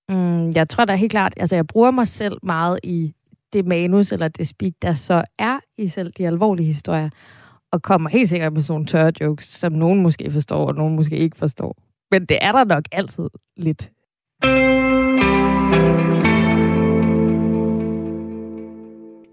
[0.09, 3.15] mm, jeg tror da helt klart, altså jeg bruger mig selv meget i
[3.53, 7.11] det manus eller det speak, der så er i selv de alvorlige historier
[7.73, 10.97] og kommer helt sikkert med sådan nogle tørre jokes, som nogen måske forstår, og nogen
[10.97, 11.86] måske ikke forstår.
[12.11, 13.91] Men det er der nok altid lidt.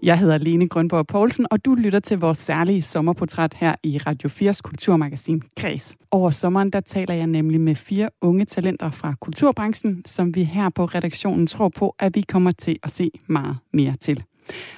[0.02, 4.28] Jeg hedder Lene Grønborg Poulsen, og du lytter til vores særlige sommerportræt her i Radio
[4.28, 5.96] 4's kulturmagasin Kreds.
[6.10, 10.68] Over sommeren, der taler jeg nemlig med fire unge talenter fra kulturbranchen, som vi her
[10.68, 14.24] på redaktionen tror på, at vi kommer til at se meget mere til.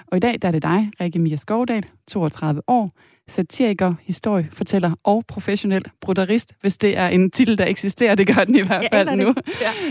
[0.07, 2.91] Og i dag der er det dig, Rikke Mia Skovdal, 32 år,
[3.29, 8.15] satiriker, historiefortæller og professionel bruderist, hvis det er en titel, der eksisterer.
[8.15, 9.35] Det gør den i hvert fald nu.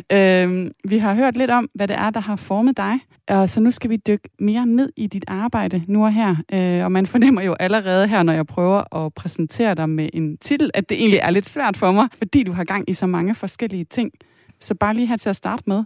[0.09, 0.43] Ja.
[0.43, 2.99] Øhm, vi har hørt lidt om, hvad det er, der har formet dig.
[3.27, 6.35] Og så nu skal vi dykke mere ned i dit arbejde nu og her.
[6.53, 10.37] Øh, og man fornemmer jo allerede her, når jeg prøver at præsentere dig med en
[10.37, 13.07] titel, at det egentlig er lidt svært for mig, fordi du har gang i så
[13.07, 14.11] mange forskellige ting.
[14.59, 15.83] Så bare lige her til at starte med.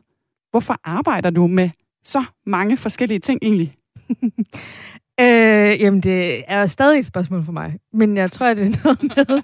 [0.52, 1.70] Hvorfor arbejder du med
[2.04, 3.74] så mange forskellige ting egentlig?
[5.22, 7.74] Øh, jamen, det er stadig et spørgsmål for mig.
[7.94, 9.36] Men jeg tror, at det er noget med,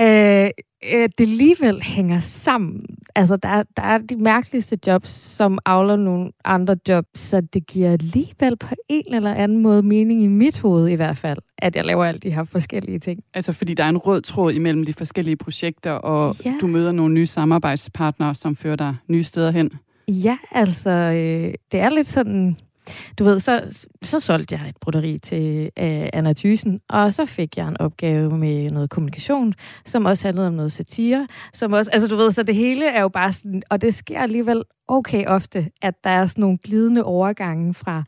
[0.00, 0.50] øh,
[0.82, 2.84] at det alligevel hænger sammen.
[3.14, 7.92] Altså, der, der er de mærkeligste jobs, som avler nogle andre jobs, så det giver
[7.92, 11.84] alligevel på en eller anden måde mening i mit hoved i hvert fald, at jeg
[11.84, 13.20] laver alle de her forskellige ting.
[13.34, 16.54] Altså, fordi der er en rød tråd imellem de forskellige projekter, og ja.
[16.60, 19.70] du møder nogle nye samarbejdspartnere, som fører dig nye steder hen.
[20.08, 22.56] Ja, altså, øh, det er lidt sådan
[23.18, 27.56] du ved, så, så solgte jeg et broderi til øh, Anna Thysen, og så fik
[27.56, 32.08] jeg en opgave med noget kommunikation, som også handlede om noget satire, som også, altså
[32.08, 35.70] du ved, så det hele er jo bare sådan, og det sker alligevel okay ofte,
[35.82, 38.04] at der er sådan nogle glidende overgange fra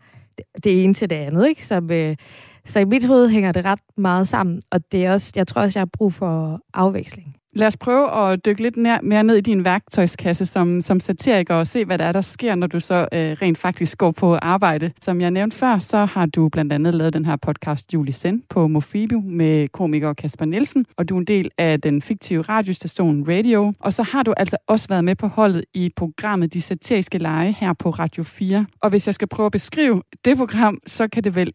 [0.65, 1.67] det ene til det andet, ikke?
[1.67, 2.17] Som, øh,
[2.65, 5.63] så i mit hoved hænger det ret meget sammen, og det er også, jeg tror
[5.63, 7.38] også, jeg har brug for afveksling.
[7.53, 11.67] Lad os prøve at dykke lidt mere, ned i din værktøjskasse som, som satiriker og
[11.67, 14.93] se, hvad der er, der sker, når du så øh, rent faktisk går på arbejde.
[15.03, 18.43] Som jeg nævnte før, så har du blandt andet lavet den her podcast Julie Send
[18.49, 23.25] på Mofibo med komiker Kasper Nielsen, og du er en del af den fiktive radiostation
[23.29, 23.73] Radio.
[23.81, 27.57] Og så har du altså også været med på holdet i programmet De Satiriske Lege
[27.61, 28.67] her på Radio 4.
[28.83, 31.53] Og hvis jeg skal prøve at beskrive det program, så kan det vel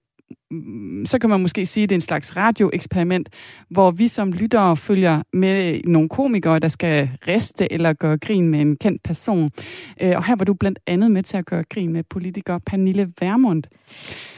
[0.51, 3.29] Mm, så kan man måske sige, at det er en slags radioeksperiment,
[3.69, 8.61] hvor vi som lyttere følger med nogle komikere, der skal riste eller gøre grin med
[8.61, 9.49] en kendt person.
[10.01, 13.11] Øh, og her var du blandt andet med til at gøre grin med politiker Pernille
[13.21, 13.63] Vermund.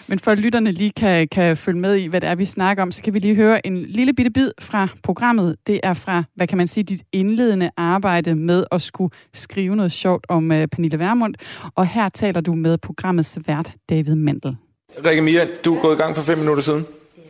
[0.08, 2.84] Men for at lytterne lige kan, kan følge med i, hvad det er, vi snakker
[2.84, 5.56] om, så kan vi lige høre en lille bitte bid fra programmet.
[5.68, 9.92] Det er fra, hvad kan man sige, dit indledende arbejde med at skulle skrive noget
[9.92, 11.36] sjovt om uh, Pernille Vermund.
[11.76, 14.58] Og her taler du med programmets vært, David Mandel.
[15.06, 16.88] Rikke Mia, du er gået i gang for fem minutter siden.
[17.18, 17.26] Yes.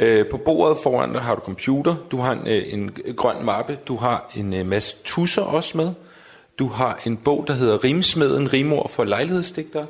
[0.00, 3.78] Øh, på bordet foran dig har du computer, du har en, øh, en grøn mappe,
[3.88, 5.90] du har en øh, masse tusser også med.
[6.58, 9.86] Du har en bog, der hedder Rimsmeden, rimord for lejlighedsdigtere.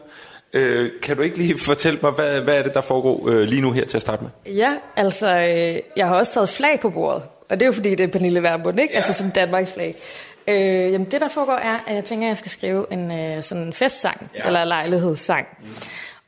[0.53, 3.61] Øh, kan du ikke lige fortælle mig, hvad, hvad er det, der foregår øh, lige
[3.61, 4.55] nu her til at starte med?
[4.55, 7.23] Ja, altså, øh, jeg har også taget flag på bordet.
[7.49, 8.93] Og det er jo fordi, det er Pernille Vermund, ikke?
[8.93, 8.97] Ja.
[8.97, 9.95] Altså sådan Danmarks flag.
[10.49, 10.57] Øh,
[10.93, 13.73] jamen, det der foregår er, at jeg tænker, at jeg skal skrive en øh, sådan
[13.73, 14.47] festsang, ja.
[14.47, 15.47] eller lejlighedssang.
[15.63, 15.69] Mm.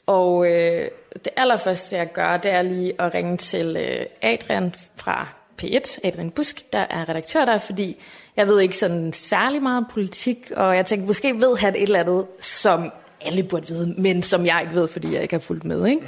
[0.09, 5.29] Og øh, det allerførste, jeg gør, det er lige at ringe til øh, Adrian fra
[5.63, 8.03] P1, Adrian Busk, der er redaktør der, fordi
[8.37, 11.83] jeg ved ikke sådan særlig meget om politik, og jeg tænkte, måske ved han et
[11.83, 15.41] eller andet, som alle burde vide, men som jeg ikke ved, fordi jeg ikke har
[15.41, 15.87] fulgt med.
[15.87, 16.03] Ikke?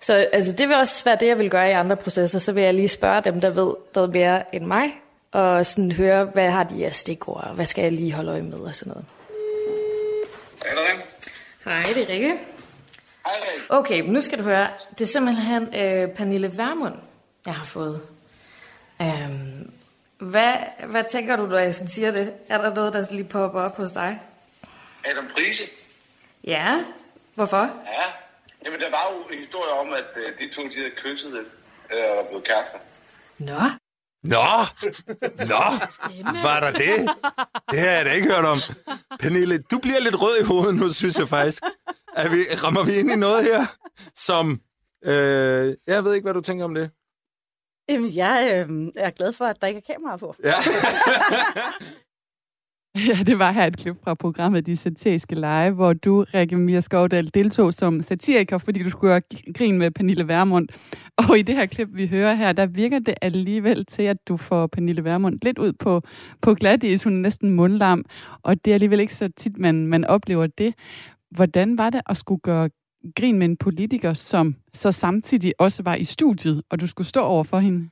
[0.00, 2.38] Så altså, det vil også være det, jeg vil gøre i andre processer.
[2.38, 4.90] Så vil jeg lige spørge dem, der ved noget mere end mig,
[5.32, 8.42] og sådan høre, hvad har de af stikord, og hvad skal jeg lige holde øje
[8.42, 9.04] med, og sådan noget.
[11.64, 12.34] Hej, det er Rikke.
[13.68, 14.68] Okay, nu skal du høre.
[14.98, 16.94] Det er simpelthen øh, Pernille Vermund,
[17.46, 18.00] jeg har fået.
[19.02, 19.70] Øhm,
[20.18, 20.54] Hvad,
[20.86, 22.32] hvad tænker du, når jeg sådan siger det?
[22.48, 24.20] Er der noget, der lige popper op hos dig?
[25.04, 25.62] Adam Prise?
[26.44, 26.84] Ja.
[27.34, 27.56] Hvorfor?
[27.86, 28.06] Ja.
[28.64, 32.18] Jamen, der var jo en historie om, at øh, de to, de havde kysset øh,
[32.18, 32.78] og blevet kærester.
[33.38, 33.60] Nå.
[34.22, 34.36] Nå!
[35.38, 35.64] Nå!
[36.42, 37.08] Var der det?
[37.70, 38.60] Det har jeg da ikke hørt om.
[39.20, 41.62] Pernille, du bliver lidt rød i hovedet nu, synes jeg faktisk.
[42.24, 43.60] Er vi, rammer vi ind i noget her,
[44.16, 44.60] som...
[45.04, 46.90] Øh, jeg ved ikke, hvad du tænker om det.
[47.88, 50.34] Jamen, jeg øh, er glad for, at der ikke er kamera på.
[50.44, 50.54] Ja.
[53.08, 56.80] Ja, det var her et klip fra programmet De Satiriske Lege, hvor du, Rikke Mia
[56.80, 59.20] Skovdal, deltog som satiriker, fordi du skulle gøre
[59.54, 60.68] grin med Pernille Vermund.
[61.16, 64.36] Og i det her klip, vi hører her, der virker det alligevel til, at du
[64.36, 66.02] får Pernille Vermund lidt ud på,
[66.42, 68.04] på glat Hun er næsten mundlam,
[68.42, 70.74] og det er alligevel ikke så tit, man, man oplever det.
[71.30, 72.68] Hvordan var det at skulle gøre
[73.16, 77.20] grin med en politiker, som så samtidig også var i studiet, og du skulle stå
[77.20, 77.88] over for hende?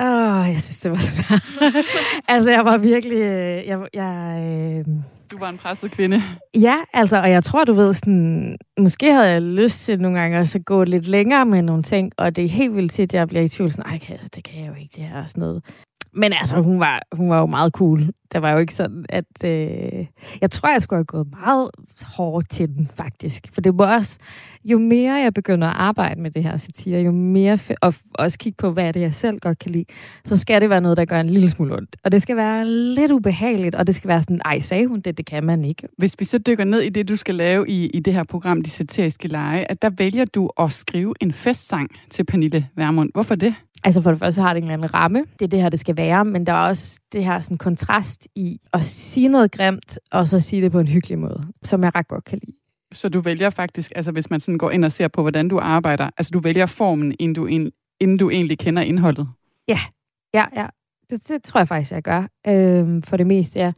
[0.00, 0.06] Åh,
[0.40, 1.42] oh, jeg synes, det var svært.
[2.28, 3.16] altså, jeg var virkelig...
[3.16, 4.84] øh, Jeg, jeg, øh...
[5.30, 6.22] Du var en presset kvinde.
[6.54, 10.38] Ja, altså, og jeg tror, du ved, sådan, måske havde jeg lyst til nogle gange
[10.38, 13.28] at gå lidt længere med nogle ting, og det er helt vildt tit, at jeg
[13.28, 15.28] bliver i tvivl, sådan, ej, kan jeg- det kan jeg jo ikke, det her og
[15.28, 15.64] sådan noget.
[16.12, 18.06] Men altså, hun var, hun var jo meget cool.
[18.32, 19.24] Det var jo ikke sådan, at...
[19.44, 20.06] Øh...
[20.40, 21.70] Jeg tror, jeg skulle have gået meget
[22.02, 23.46] hårdt til den, faktisk.
[23.52, 24.18] For det var også...
[24.64, 27.54] Jo mere jeg begynder at arbejde med det her satire, jo mere...
[27.54, 29.84] Fe- og f- også kigge på, hvad er det, jeg selv godt kan lide,
[30.24, 31.96] så skal det være noget, der gør en lille smule ondt.
[32.04, 35.18] Og det skal være lidt ubehageligt, og det skal være sådan, ej, sagde hun det?
[35.18, 35.88] Det kan man ikke.
[35.98, 38.62] Hvis vi så dykker ned i det, du skal lave i, i det her program,
[38.62, 43.10] De Satiriske Lege, at der vælger du at skrive en festsang til Pernille Vermund.
[43.14, 43.54] Hvorfor det?
[43.84, 45.18] Altså for det første har det en eller anden ramme.
[45.18, 46.24] Det er det her, det skal være.
[46.24, 50.38] Men der er også det her sådan kontrast i at sige noget grimt, og så
[50.38, 52.56] sige det på en hyggelig måde, som jeg ret godt kan lide.
[52.92, 55.58] Så du vælger faktisk, altså hvis man sådan går ind og ser på, hvordan du
[55.58, 59.28] arbejder, altså du vælger formen, inden du, en, inden du egentlig kender indholdet.
[59.68, 59.80] Ja,
[60.34, 60.66] ja, ja.
[61.10, 62.26] Det, det tror jeg faktisk, jeg gør.
[62.46, 63.72] Øhm, for det meste, ja.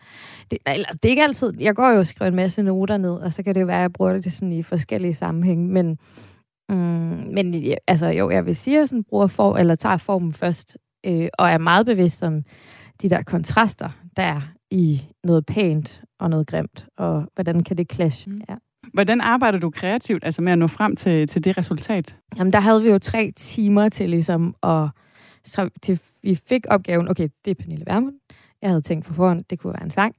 [0.50, 1.52] Det, eller, det er ikke altid.
[1.60, 3.76] Jeg går jo og skriver en masse noter ned, og så kan det jo være,
[3.76, 5.68] at jeg bruger det sådan i forskellige sammenhænge.
[5.68, 5.98] Men,
[6.68, 6.76] mm,
[7.34, 11.28] men altså, jo, jeg vil sige, at sådan bruger for, eller tager formen først, øh,
[11.38, 12.42] og er meget bevidst om
[13.02, 17.92] de der kontraster, der er i noget pænt og noget grimt, og hvordan kan det
[17.92, 18.28] clash.
[18.28, 18.40] Mm.
[18.48, 18.54] Ja.
[18.94, 22.16] Hvordan arbejder du kreativt, altså med at nå frem til, til det resultat?
[22.36, 24.88] Jamen, der havde vi jo tre timer til ligesom at...
[25.44, 28.14] Så til, vi fik opgaven, okay, det er Pernille Vermund.
[28.62, 30.14] Jeg havde tænkt på forhånd, det kunne være en sang.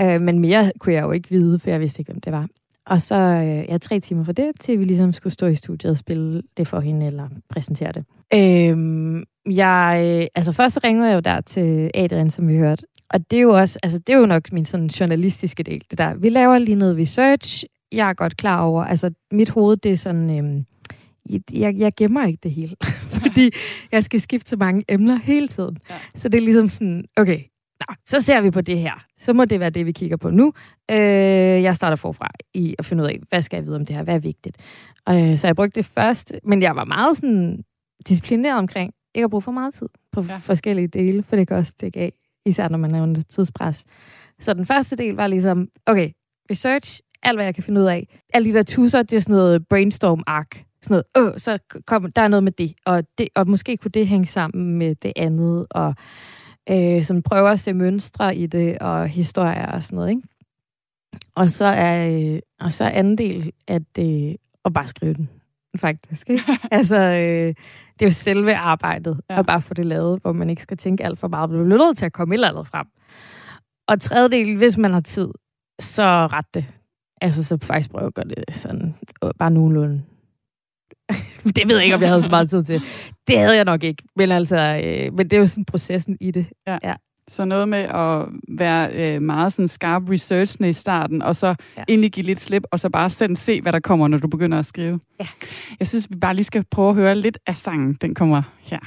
[0.00, 2.46] Øh, men mere kunne jeg jo ikke vide, for jeg vidste ikke, hvem det var.
[2.86, 5.90] Og så øh, ja, tre timer for det, til vi ligesom skulle stå i studiet
[5.90, 8.04] og spille det for hende, eller præsentere det.
[8.34, 9.24] Øh,
[9.56, 12.86] jeg, altså først så ringede jeg jo der til Adrian, som vi hørte.
[13.10, 15.98] Og det er jo også, altså det er jo nok min sådan journalistiske del, det
[15.98, 16.14] der.
[16.14, 17.64] Vi laver lige noget research.
[17.92, 20.64] Jeg er godt klar over, altså mit hoved, det er sådan, øhm,
[21.52, 22.76] jeg, jeg gemmer ikke det hele.
[23.22, 23.50] Fordi
[23.92, 25.78] jeg skal skifte så mange emner hele tiden.
[25.90, 25.94] Ja.
[26.14, 27.40] Så det er ligesom sådan, okay,
[27.88, 29.04] nå, så ser vi på det her.
[29.18, 30.52] Så må det være det, vi kigger på nu.
[30.90, 30.96] Øh,
[31.62, 34.02] jeg starter forfra i at finde ud af, hvad skal jeg vide om det her,
[34.02, 34.56] hvad er vigtigt.
[35.08, 37.64] Øh, så jeg brugte det først, men jeg var meget sådan
[38.08, 40.36] disciplineret omkring ikke at bruge for meget tid på ja.
[40.36, 42.12] forskellige dele, for det kan også stikke af,
[42.46, 43.84] især når man er under tidspres.
[44.40, 46.10] Så den første del var ligesom, okay,
[46.50, 48.20] research, alt hvad jeg kan finde ud af.
[48.34, 50.64] Alle de der tusser, det er sådan noget brainstorm-ark.
[50.82, 53.90] Sådan noget, øh, så kom, der er noget med det og, det, og måske kunne
[53.90, 55.94] det hænge sammen med det andet, og
[56.70, 60.22] øh, sådan prøve at se mønstre i det, og historier og sådan noget, ikke?
[61.34, 65.30] Og så er, øh, og så er anden del, at øh, at bare skrive den,
[65.76, 66.30] faktisk.
[66.30, 66.44] Ikke?
[66.70, 67.54] altså, øh,
[67.98, 69.38] det er jo selve arbejdet, ja.
[69.38, 71.50] at bare få det lavet, hvor man ikke skal tænke alt for meget.
[71.50, 72.86] Man bliver nødt til at komme et eller andet frem.
[73.88, 75.28] Og tredje del, hvis man har tid,
[75.80, 76.64] så ret det.
[77.20, 78.94] Altså, så faktisk prøve at gøre det sådan,
[79.24, 80.02] øh, bare nogenlunde.
[81.56, 82.82] det ved jeg ikke, om jeg havde så meget tid til.
[83.28, 84.02] Det havde jeg nok ikke.
[84.16, 86.46] Men altså, øh, men det er jo sådan processen i det.
[86.66, 86.78] Ja.
[86.82, 86.94] ja.
[87.28, 91.84] Så noget med at være øh, meget sådan skarp researchende i starten, og så ja.
[91.88, 94.58] egentlig give lidt slip, og så bare selv se, hvad der kommer, når du begynder
[94.58, 95.00] at skrive.
[95.20, 95.26] Ja.
[95.78, 97.98] Jeg synes, vi bare lige skal prøve at høre lidt af sangen.
[98.00, 98.78] Den kommer her.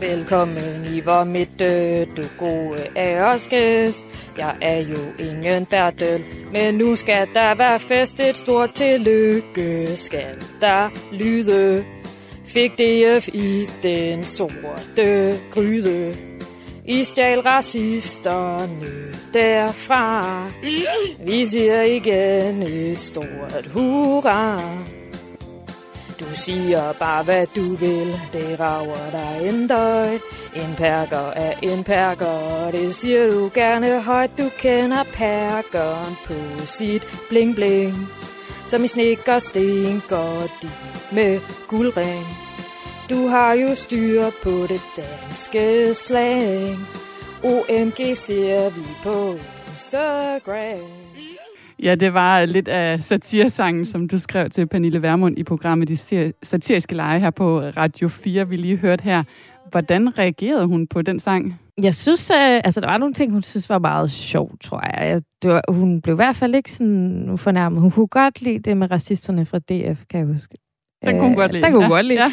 [0.00, 4.06] Velkommen i vor midte, du gode æresgæst.
[4.38, 8.20] Jeg er jo ingen Bertel, men nu skal der være fest.
[8.20, 11.84] Et stort tillykke skal der lyde.
[12.44, 16.31] Fik DF i den sorte gryde.
[16.84, 20.46] I stjal racisterne derfra.
[21.24, 24.60] Vi siger igen et stort hurra.
[26.20, 30.20] Du siger bare, hvad du vil, det rager dig en døgn.
[30.56, 34.30] En perker er en perker, det siger du gerne højt.
[34.38, 38.08] Du kender perkeren på sit bling bling.
[38.66, 40.70] Som i snikker stinker de
[41.12, 42.41] med guldring.
[43.12, 46.78] Du har jo styr på det danske slang.
[47.44, 49.38] OMG ser vi på
[49.70, 50.90] Instagram.
[51.82, 55.96] Ja, det var lidt af satiresangen, som du skrev til Pernille Vermund i programmet De
[56.42, 59.22] Satiriske Lege her på Radio 4, vi lige hørte her.
[59.70, 61.60] Hvordan reagerede hun på den sang?
[61.82, 65.08] Jeg synes, øh, altså der var nogle ting, hun synes var meget sjovt, tror jeg.
[65.08, 67.80] jeg det var, hun blev i hvert fald ikke sådan fornærmet.
[67.80, 70.54] Hun kunne godt lide det med racisterne fra DF, kan jeg huske.
[71.04, 71.62] Den kunne hun godt lide.
[71.62, 71.96] Den kunne hun ja.
[71.96, 72.22] godt lide.
[72.22, 72.32] Ja.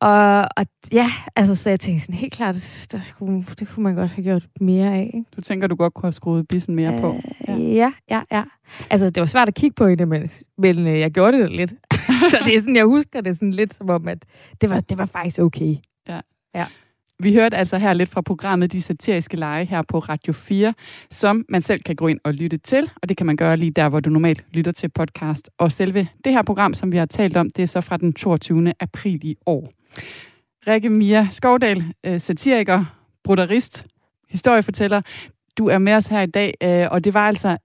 [0.00, 2.54] Og, og ja, altså så jeg tænkte sådan helt klart,
[2.92, 5.10] det kunne, det kunne man godt have gjort mere af.
[5.14, 5.24] Ikke?
[5.36, 7.20] Du tænker, du godt kunne have skruet bissen mere Øh, på?
[7.48, 7.56] Ja.
[7.56, 8.42] ja, ja, ja.
[8.90, 10.28] Altså det var svært at kigge på i det, men,
[10.58, 11.70] men øh, jeg gjorde det lidt.
[12.30, 14.24] så det er sådan, jeg husker det sådan lidt som om, at
[14.60, 15.76] det var, det var faktisk okay.
[16.08, 16.20] Ja.
[16.54, 16.66] Ja.
[17.22, 20.74] Vi hørte altså her lidt fra programmet De Satiriske Lege her på Radio 4,
[21.10, 23.70] som man selv kan gå ind og lytte til, og det kan man gøre lige
[23.70, 25.50] der, hvor du normalt lytter til podcast.
[25.58, 28.12] Og selve det her program, som vi har talt om, det er så fra den
[28.12, 28.72] 22.
[28.80, 29.70] april i år.
[30.66, 32.84] Rikke Mia Skovdal, øh, satiriker,
[33.24, 33.86] bruderist,
[34.28, 35.02] historiefortæller.
[35.58, 37.56] Du er med os her i dag, øh, og det var altså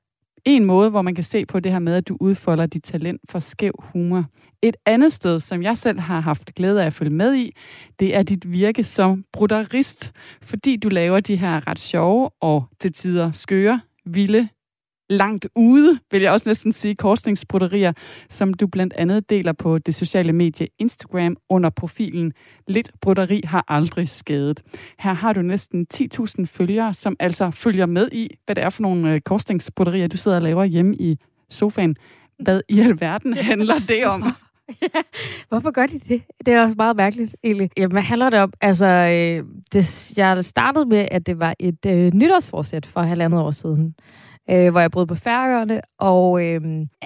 [0.46, 3.22] en måde, hvor man kan se på det her med, at du udfolder dit talent
[3.30, 4.26] for skæv humor.
[4.62, 7.52] Et andet sted, som jeg selv har haft glæde af at følge med i,
[8.00, 10.12] det er dit virke som bruderist,
[10.42, 14.50] fordi du laver de her ret sjove og til tider skøre, vilde,
[15.10, 17.94] langt ude, vil jeg også næsten sige, korsningsbroderier,
[18.30, 22.34] som du blandt andet deler på det sociale medie Instagram under profilen
[22.68, 24.62] Lidt broderi har aldrig skadet.
[25.00, 28.82] Her har du næsten 10.000 følgere, som altså følger med i, hvad det er for
[28.82, 31.18] nogle øh, korsningsbroderier, du sidder og laver hjemme i
[31.50, 31.96] sofaen.
[32.40, 34.24] Hvad i alverden handler det om?
[35.50, 36.22] Hvorfor gør de det?
[36.46, 37.70] Det er også meget mærkeligt, egentlig.
[37.78, 38.54] Jamen, hvad handler det om?
[38.62, 43.52] Altså, øh, det, jeg startede med, at det var et øh, nytårsforsæt for halvandet år
[43.52, 43.96] siden,
[44.50, 46.62] øh, hvor jeg boede på Færøerne, og øh,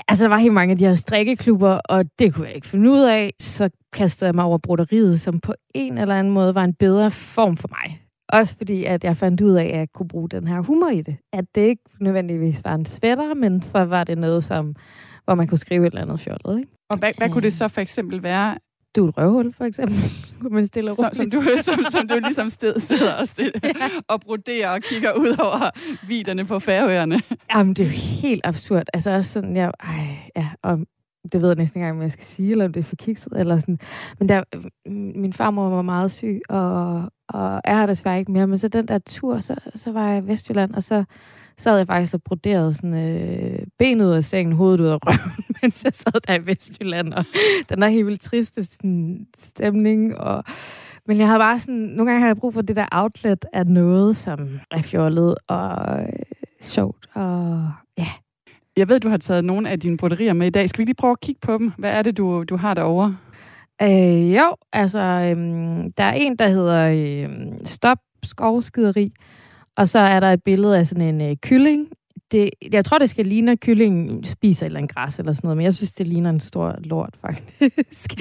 [0.08, 2.92] altså, der var helt mange af de her strikkeklubber, og det kunne jeg ikke finde
[2.92, 3.34] ud af.
[3.40, 7.12] Så kastede jeg mig over broderiet, som på en eller anden måde var en bedre
[7.12, 8.02] form for mig.
[8.30, 11.02] Også fordi, at jeg fandt ud af, at jeg kunne bruge den her humor i
[11.02, 11.18] det.
[11.34, 14.76] At det ikke nødvendigvis var en sweater, men så var det noget, som,
[15.26, 16.60] hvor man kunne skrive et eller andet fjollet.
[16.60, 16.72] Ikke?
[16.90, 18.58] Og hvad, hvad kunne det så for eksempel være?
[18.96, 19.98] Du er et røvhul, for eksempel.
[20.42, 23.90] kunne man stille som, som, du, som, som du ligesom sted, sidder og, stille, ja.
[24.08, 25.70] og broderer og kigger ud over
[26.08, 27.22] viderne på færøerne.
[27.56, 28.84] Jamen, det er jo helt absurd.
[28.94, 30.80] Altså, også sådan, jeg, ej, ja, og
[31.34, 32.96] det ved jeg næsten ikke engang, om jeg skal sige, eller om det er for
[32.96, 33.80] kikset, eller sådan.
[34.20, 34.44] Men der,
[35.20, 38.88] min farmor var meget syg, og, og er her desværre ikke mere, men så den
[38.88, 41.04] der tur, så, så var jeg i Vestjylland, og så
[41.60, 45.46] sad jeg faktisk og broderede sådan, øh, ben ud af sengen, hovedet ud af røven,
[45.62, 47.26] mens jeg sad der i Vestjylland, og
[47.70, 50.44] den der helt vildt triste sådan, stemning, og
[51.08, 53.68] men jeg havde bare sådan, nogle gange har jeg brug for det der outlet af
[53.68, 56.10] noget, som er fjollet og øh,
[56.62, 58.08] sjovt, og ja.
[58.78, 60.70] Jeg ved, du har taget nogle af dine broderier med i dag.
[60.70, 61.72] Skal vi lige prøve at kigge på dem?
[61.78, 63.18] Hvad er det, du, du har derovre?
[63.82, 69.14] Øh, jo, altså, øhm, der er en, der hedder øhm, Stop skovskideri,
[69.80, 71.88] og så er der et billede af sådan en øh, kylling.
[72.32, 75.58] Det, jeg tror, det skal ligne, at kyllingen spiser eller andet græs eller sådan noget,
[75.58, 78.14] men jeg synes, det ligner en stor lort, faktisk.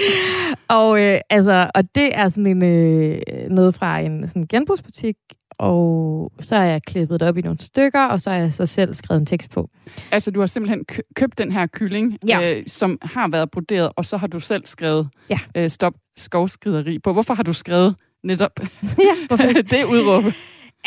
[0.69, 5.17] og, øh, altså, og det er sådan en, øh, noget fra en sådan genbrugsbutik,
[5.59, 8.67] og så har jeg klippet det op i nogle stykker, og så har jeg så
[8.67, 9.71] selv skrevet en tekst på.
[10.11, 10.85] Altså, du har simpelthen
[11.15, 12.59] købt den her kylling, ja.
[12.59, 15.39] øh, som har været broderet, og så har du selv skrevet ja.
[15.57, 17.13] øh, stop skovskideri på.
[17.13, 18.61] Hvorfor har du skrevet netop
[19.31, 19.37] ja,
[19.77, 20.25] det udråb?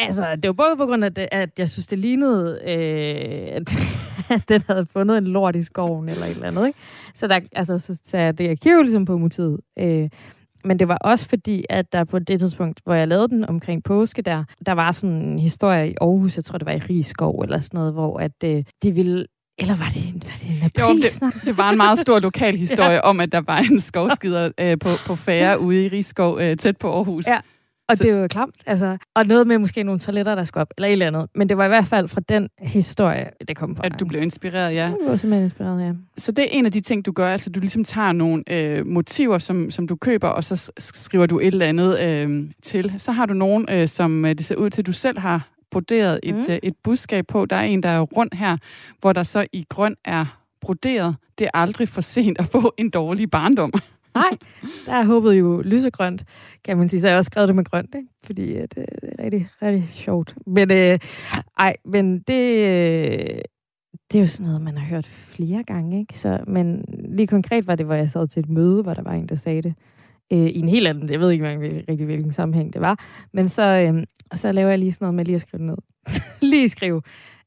[0.06, 3.74] Altså, det var både på grund af, det, at jeg synes, det lignede, øh, at,
[4.36, 6.68] at den havde fundet en lort i skoven eller et eller andet.
[6.68, 6.80] Ikke?
[7.14, 9.60] Så, der, altså, så sagde jeg, det er kiv ligesom på motivet.
[9.80, 10.10] Øh,
[10.64, 13.84] men det var også fordi, at der på det tidspunkt, hvor jeg lavede den omkring
[13.84, 17.40] påske der, der var sådan en historie i Aarhus, jeg tror det var i Rigskov
[17.40, 19.26] eller sådan noget, hvor at øh, de ville
[19.58, 22.56] eller var det, var det en april jo, det, det var en meget stor lokal
[22.56, 23.10] historie ja.
[23.10, 26.78] om, at der var en skovskider øh, på, på færre ude i Rigskov, øh, tæt
[26.78, 27.28] på Aarhus.
[27.28, 27.40] Ja.
[27.92, 28.04] Og så...
[28.04, 28.98] det var klamt, altså.
[29.16, 31.28] Og noget med måske nogle toiletter, der skulle op, eller et eller andet.
[31.36, 33.82] Men det var i hvert fald fra den historie, det kom på.
[33.82, 34.76] At du blev inspireret, ja.
[34.76, 35.94] Jeg var simpelthen inspireret, ja.
[36.18, 38.88] Så det er en af de ting, du gør, altså du ligesom tager nogle øh,
[38.88, 42.94] motiver, som, som du køber, og så skriver du et eller andet øh, til.
[42.98, 46.20] Så har du nogen, øh, som øh, det ser ud til, du selv har broderet
[46.24, 46.44] et, mm.
[46.50, 47.46] øh, et budskab på.
[47.46, 48.58] Der er en, der er rundt her,
[49.00, 50.26] hvor der så i grøn er
[50.62, 51.16] broderet.
[51.40, 53.74] Det er aldrig for sent at få en dårlig barndom.
[54.16, 54.38] Nej,
[54.86, 56.24] der er håbet jo lysegrønt,
[56.64, 57.02] kan man sige.
[57.02, 58.08] Så jeg har også skrevet det med grønt, ikke?
[58.26, 60.36] fordi at, øh, det er rigtig, rigtig sjovt.
[60.48, 61.00] Men, øh,
[61.60, 63.42] ej, men det, øh,
[64.12, 66.00] det er jo sådan noget, man har hørt flere gange.
[66.00, 66.20] Ikke?
[66.20, 69.14] Så, men lige konkret var det, hvor jeg sad til et møde, hvor der var
[69.14, 69.74] en, der sagde det.
[70.34, 73.00] Øh, I en helt anden, jeg ved ikke engang rigtig, hvilken sammenhæng det var.
[73.34, 74.04] Men så, øh,
[74.34, 75.78] så laver jeg lige sådan noget med lige at skrive det ned.
[76.52, 77.02] lige skrive,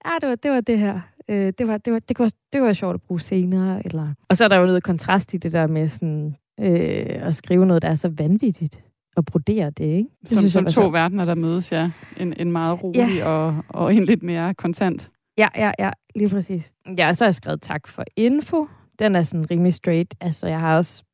[0.06, 1.00] ja, det var det, var det her.
[1.28, 3.86] Øh, det, var, det, var, det, kunne, det kunne være sjovt at bruge senere.
[3.86, 4.14] Eller...
[4.28, 7.66] Og så er der jo noget kontrast i det der med sådan øh, at skrive
[7.66, 8.84] noget, der er så vanvittigt
[9.16, 10.08] og brodere det, ikke?
[10.20, 10.92] Det som synes som jeg to sjovt.
[10.92, 11.90] verdener, der mødes, ja.
[12.16, 13.26] En, en meget rolig ja.
[13.28, 15.10] og, og en lidt mere kontant.
[15.38, 16.72] Ja, ja, ja, lige præcis.
[16.98, 18.68] Ja, så har jeg skrevet tak for info.
[18.98, 20.14] Den er sådan rimelig straight.
[20.20, 21.04] Altså, jeg har også...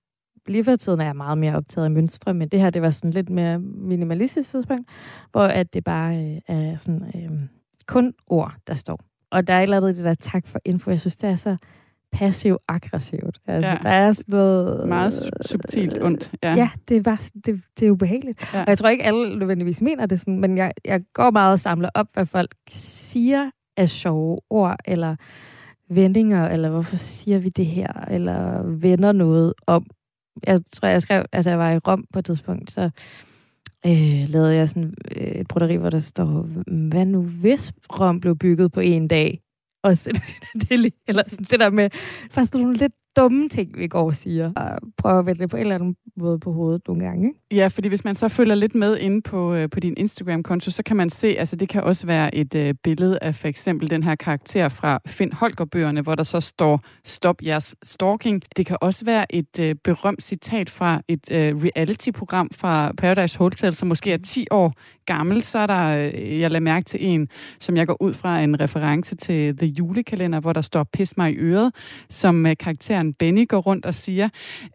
[0.47, 2.91] Lige for tiden er jeg meget mere optaget af mønstre, men det her, det var
[2.91, 4.91] sådan lidt mere minimalistisk tidspunkt,
[5.33, 7.31] hvor at det bare øh, er sådan øh,
[7.87, 9.01] kun ord, der står.
[9.31, 10.91] Og der er et eller andet det der tak for info.
[10.91, 11.57] Jeg synes, det er så
[12.13, 13.41] passiv-aggressivt.
[13.47, 13.77] Altså, Ja.
[13.83, 14.89] Der er sådan noget...
[14.89, 16.33] Meget su- subtilt ondt.
[16.43, 16.55] Ja.
[16.55, 18.51] Ja, det er bare det, det er ubehageligt.
[18.53, 18.59] Ja.
[18.59, 18.65] Ja.
[18.65, 21.61] Og jeg tror ikke, alle nødvendigvis mener det sådan, men jeg, jeg går meget og
[21.61, 25.17] samler op, hvad folk siger af sjove ord, eller
[25.89, 29.87] vendinger, eller hvorfor siger vi det her, eller vender noget om.
[30.47, 32.91] Jeg tror, jeg skrev, altså jeg var i Rom på et tidspunkt, så
[33.87, 36.25] øh, lavede jeg sådan øh, et broderi, hvor der står,
[36.91, 39.41] hvad nu hvis Rom blev bygget på en dag?
[39.83, 40.11] Og så,
[40.61, 41.91] det, eller sådan det der med,
[42.31, 44.53] faktisk nogle lidt dumme ting, vi går og siger.
[44.57, 47.29] Og prøve at vende det på en eller anden måde på hovedet nogle gange.
[47.29, 47.41] Ikke?
[47.51, 50.83] Ja, fordi hvis man så følger lidt med inde på, øh, på din Instagram-konto, så
[50.83, 54.03] kan man se, altså det kan også være et øh, billede af for eksempel den
[54.03, 58.43] her karakter fra Finn Holger-bøgerne, hvor der så står, stop jeres stalking.
[58.57, 63.75] Det kan også være et øh, berømt citat fra et øh, reality-program fra Paradise Hotel,
[63.75, 64.73] som måske er 10 år
[65.07, 65.43] gammel.
[65.43, 67.29] Så er der, øh, jeg lader mærke til en,
[67.61, 71.33] som jeg går ud fra en reference til The Julekalender, hvor der står pis mig
[71.33, 71.75] i øret,
[72.09, 72.57] som øh,
[73.01, 74.29] karakteren Benny går rundt og siger.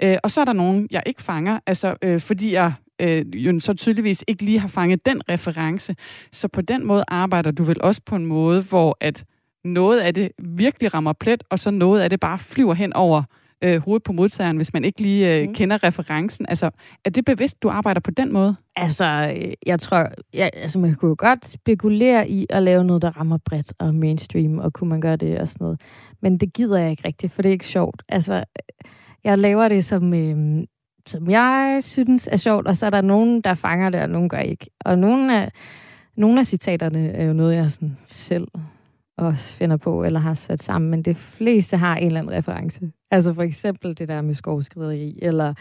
[0.04, 3.60] Øh, og så er der nogen, jeg ikke fanger, altså øh, fordi jeg øh, jo
[3.60, 5.96] så tydeligvis ikke lige har fanget den reference.
[6.32, 9.26] Så på den måde arbejder du vel også på en måde, hvor at
[9.64, 13.20] noget af det virkelig rammer plet, og så noget af det bare flyver hen over
[13.20, 13.45] øh,
[13.80, 15.54] hovedet på modtageren, hvis man ikke lige øh, mm.
[15.54, 16.46] kender referencen.
[16.50, 16.70] Altså,
[17.06, 18.56] er det bevidst, du arbejder på den måde?
[18.76, 23.02] Altså, øh, jeg tror, jeg, altså man kunne jo godt spekulere i at lave noget,
[23.02, 25.82] der rammer bredt og mainstream, og kunne man gøre det og sådan noget.
[26.22, 28.02] Men det gider jeg ikke rigtigt, for det er ikke sjovt.
[28.10, 28.44] Altså,
[29.24, 30.64] jeg laver det, som, øh,
[31.08, 34.30] som jeg synes er sjovt, og så er der nogen, der fanger det, og nogen
[34.30, 34.70] gør ikke.
[34.80, 35.52] Og nogle af,
[36.18, 38.48] nogle af citaterne er jo noget, jeg sådan selv
[39.18, 42.92] også finder på, eller har sat sammen, men det fleste har en eller anden reference.
[43.12, 45.54] Altså for eksempel det der med skovskrideri, eller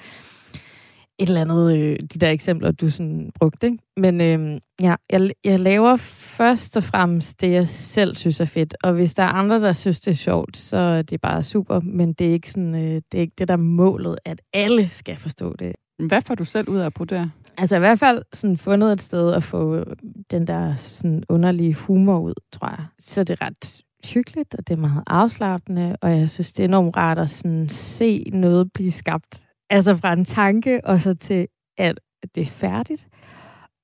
[1.18, 3.66] et eller andet, øh, de der eksempler, du sådan brugte.
[3.66, 3.78] Ikke?
[3.96, 8.74] Men øh, ja, jeg, jeg laver først og fremmest det, jeg selv synes er fedt.
[8.82, 11.42] Og hvis der er andre, der synes, det er sjovt, så det er det bare
[11.42, 11.80] super.
[11.80, 14.88] Men det er ikke, sådan, øh, det, er ikke det, der er målet, at alle
[14.88, 15.72] skal forstå det.
[15.98, 17.30] Hvad får du selv ud af at brodere?
[17.58, 19.84] Altså i hvert fald sådan fundet et sted at få
[20.30, 22.86] den der sådan underlige humor ud, tror jeg.
[23.00, 23.82] Så det er ret
[24.14, 27.68] hyggeligt, og det er meget afslappende, og jeg synes, det er enormt rart at sådan
[27.68, 29.46] se noget blive skabt.
[29.70, 32.00] Altså fra en tanke, og så til, at
[32.34, 33.08] det er færdigt.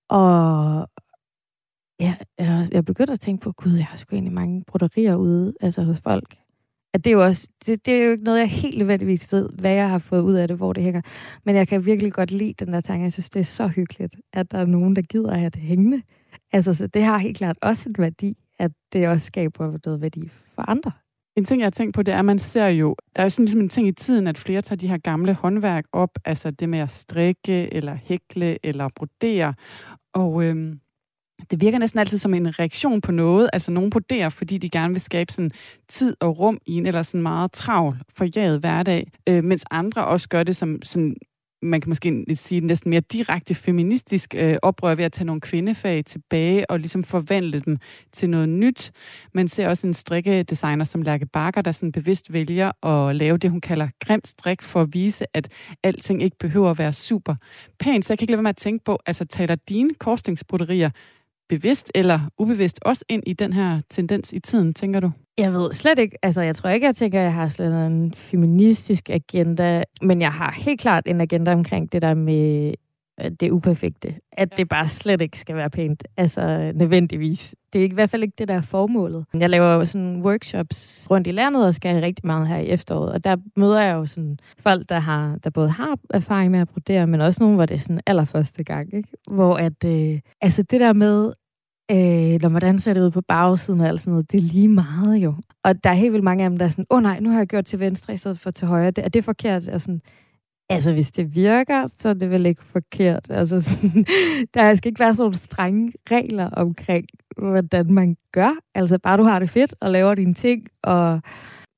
[0.09, 0.89] Og
[2.01, 5.55] ja, jeg, jeg begyndte at tænke på, gud, jeg har sgu egentlig mange broderier ude,
[5.61, 6.37] altså hos folk.
[6.95, 9.49] At det, er jo også, det, det er jo ikke noget, jeg helt nødvendigvis ved,
[9.59, 11.01] hvad jeg har fået ud af det, hvor det hænger.
[11.45, 13.03] Men jeg kan virkelig godt lide den der tanke.
[13.03, 15.63] Jeg synes, det er så hyggeligt, at der er nogen, der gider at have det
[15.63, 16.03] hængende.
[16.53, 20.31] Altså, så det har helt klart også en værdi, at det også skaber noget værdi
[20.55, 20.93] for andre.
[21.37, 23.45] En ting, jeg har tænkt på, det er, at man ser jo, der er sådan
[23.45, 26.69] ligesom en ting i tiden, at flere tager de her gamle håndværk op, altså det
[26.69, 29.55] med at strikke, eller hækle, eller brodere.
[30.15, 30.81] Og øhm,
[31.51, 33.51] det virker næsten altid som en reaktion på noget.
[33.53, 35.51] Altså nogen broderer, fordi de gerne vil skabe sådan
[35.89, 39.11] tid og rum i en eller sådan meget travl, forjaget hverdag.
[39.29, 41.17] Øh, mens andre også gør det som sådan
[41.63, 46.05] man kan måske sige næsten mere direkte feministisk øh, oprør ved at tage nogle kvindefag
[46.05, 47.79] tilbage og ligesom forvandle dem
[48.13, 48.93] til noget nyt.
[49.33, 53.51] Man ser også en strikkedesigner som Lærke Bakker, der sådan bevidst vælger at lave det,
[53.51, 55.49] hun kalder grim strik, for at vise, at
[55.83, 57.35] alting ikke behøver at være super
[57.79, 58.05] pænt.
[58.05, 60.91] Så jeg kan ikke lade være med at tænke på, altså taler dine korsningsbroderier
[61.51, 65.11] bevidst eller ubevidst også ind i den her tendens i tiden, tænker du?
[65.39, 68.15] Jeg ved slet ikke, altså jeg tror ikke, jeg tænker, at jeg har slet en
[68.15, 72.75] feministisk agenda, men jeg har helt klart en agenda omkring det der med
[73.21, 74.15] øh, det uperfekte.
[74.33, 76.05] At det bare slet ikke skal være pænt.
[76.17, 77.55] Altså nødvendigvis.
[77.73, 79.25] Det er i hvert fald ikke det, der er formålet.
[79.35, 83.13] Jeg laver jo sådan workshops rundt i landet og skal rigtig meget her i efteråret.
[83.13, 86.69] Og der møder jeg jo sådan folk, der, har, der både har erfaring med at
[86.69, 88.95] brodere, men også nogen, hvor det er sådan allerførste gang.
[88.95, 89.09] Ikke?
[89.31, 91.33] Hvor at, øh, altså det der med,
[91.91, 94.69] øh, når hvordan ser det ud på bagsiden og alt sådan noget, det er lige
[94.69, 95.35] meget jo.
[95.65, 97.31] Og der er helt vildt mange af dem, der er sådan, åh oh, nej, nu
[97.31, 98.91] har jeg gjort til venstre i stedet for til højre.
[98.91, 99.69] Det, er det forkert?
[99.69, 100.01] Og sådan,
[100.69, 103.27] altså hvis det virker, så er det vel ikke forkert.
[103.31, 104.07] Altså sådan,
[104.55, 107.07] der skal ikke være sådan nogle strenge regler omkring,
[107.39, 108.53] hvordan man gør.
[108.75, 111.21] Altså bare du har det fedt og laver dine ting, og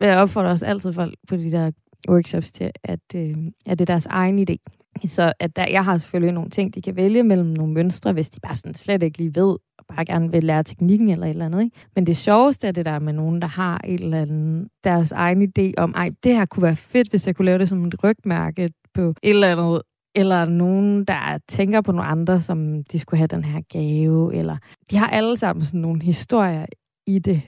[0.00, 1.70] jeg opfordrer også altid folk på de der
[2.08, 3.36] workshops til, at, øh,
[3.66, 4.81] at det er deres egen idé.
[5.04, 8.30] Så at der, jeg har selvfølgelig nogle ting, de kan vælge mellem nogle mønstre, hvis
[8.30, 11.30] de bare sådan slet ikke lige ved, og bare gerne vil lære teknikken eller et
[11.30, 11.62] eller andet.
[11.62, 11.76] Ikke?
[11.94, 15.42] Men det sjoveste er det der med nogen, der har et eller andet, deres egen
[15.42, 18.04] idé om, ej, det her kunne være fedt, hvis jeg kunne lave det som et
[18.04, 19.82] rygmærke på et eller andet,
[20.14, 24.56] eller nogen, der tænker på nogle andre, som de skulle have den her gave, eller
[24.90, 26.66] de har alle sammen sådan nogle historier
[27.06, 27.42] i det.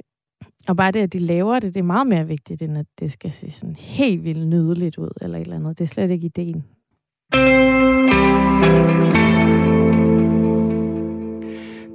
[0.69, 3.13] Og bare det, at de laver det, det er meget mere vigtigt, end at det
[3.13, 5.79] skal se sådan helt vildt nydeligt ud, eller et eller andet.
[5.79, 6.65] Det er slet ikke ideen.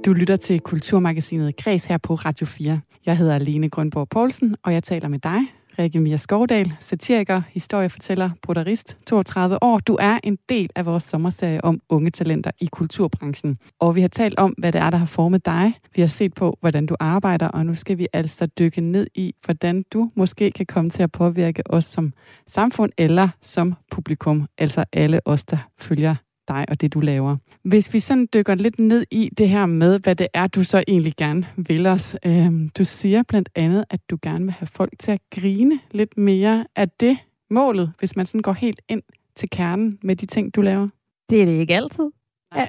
[0.04, 2.80] Du lytter til Kulturmagasinet Græs her på Radio 4.
[3.06, 5.40] Jeg hedder Lene Grønborg Poulsen, og jeg taler med dig,
[5.78, 9.78] Rikke Mia Skovdal, satiriker, historiefortæller, bruderist, 32 år.
[9.78, 13.56] Du er en del af vores sommerserie om unge talenter i kulturbranchen.
[13.78, 15.72] Og vi har talt om, hvad det er, der har formet dig.
[15.94, 19.34] Vi har set på, hvordan du arbejder, og nu skal vi altså dykke ned i,
[19.44, 22.12] hvordan du måske kan komme til at påvirke os som
[22.46, 26.14] samfund eller som publikum, altså alle os, der følger
[26.50, 27.36] dig og det, du laver.
[27.64, 30.84] Hvis vi sådan dykker lidt ned i det her med, hvad det er, du så
[30.88, 32.16] egentlig gerne vil os.
[32.26, 36.18] Øh, du siger blandt andet, at du gerne vil have folk til at grine lidt
[36.18, 36.66] mere.
[36.76, 37.18] Er det
[37.50, 39.02] målet, hvis man sådan går helt ind
[39.36, 40.88] til kernen med de ting, du laver?
[41.30, 42.10] Det er det ikke altid.
[42.56, 42.66] Ja.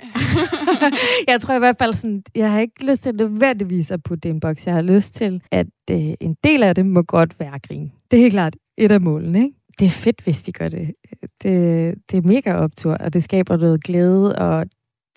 [1.31, 4.29] jeg tror i hvert fald sådan, jeg har ikke lyst til nødvendigvis at putte det
[4.29, 4.67] i en boks.
[4.67, 7.91] Jeg har lyst til, at øh, en del af det må godt være grin.
[8.11, 9.55] Det er helt klart et af målene, ikke?
[9.81, 10.95] Det er fedt, hvis de gør det.
[11.43, 11.95] det.
[12.11, 14.65] Det er mega optur, og det skaber noget glæde, og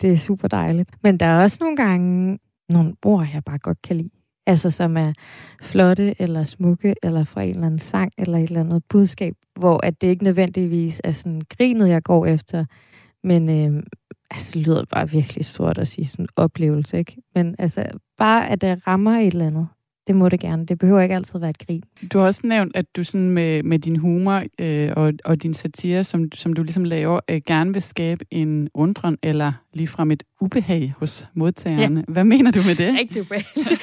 [0.01, 0.89] det er super dejligt.
[1.03, 2.39] Men der er også nogle gange
[2.69, 4.09] nogle ord, jeg bare godt kan lide.
[4.47, 5.13] Altså som er
[5.61, 9.85] flotte, eller smukke, eller fra en eller anden sang, eller et eller andet budskab, hvor
[9.85, 12.65] at det ikke nødvendigvis er sådan grinet, jeg går efter,
[13.23, 13.83] men øh,
[14.31, 17.17] altså, det lyder bare virkelig stort at sige sådan oplevelse, ikke?
[17.35, 17.85] Men altså,
[18.17, 19.67] bare at det rammer et eller andet,
[20.07, 20.65] det må det gerne.
[20.65, 21.83] Det behøver ikke altid være et grin.
[22.13, 25.53] Du har også nævnt, at du sådan med, med din humor øh, og, og din
[25.53, 30.23] satire, som, som du ligesom laver, øh, gerne vil skabe en undren eller ligefrem et
[30.41, 31.99] ubehag hos modtagerne.
[32.07, 32.13] Ja.
[32.13, 32.95] Hvad mener du med det?
[32.99, 33.77] Rigtig ubehag.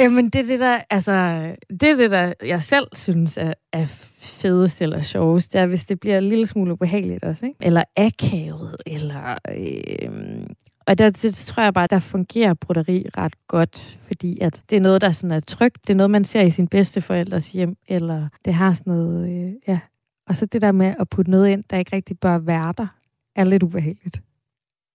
[0.00, 1.12] Jamen, det er det, der, altså,
[1.70, 3.86] det er det, der jeg selv synes er, er
[4.18, 5.52] fedest eller sjovest.
[5.52, 7.58] Det er, hvis det bliver en lille smule ubehageligt også, ikke?
[7.62, 10.46] Eller akavet, eller øh,
[10.86, 14.80] og der, det tror jeg bare, der fungerer broderi ret godt, fordi at det er
[14.80, 15.78] noget, der sådan er trygt.
[15.86, 19.30] Det er noget, man ser i sin bedste forældres hjem, eller det har sådan noget,
[19.30, 19.78] øh, ja.
[20.26, 22.86] Og så det der med at putte noget ind, der ikke rigtig bør være der,
[23.36, 24.22] er lidt ubehageligt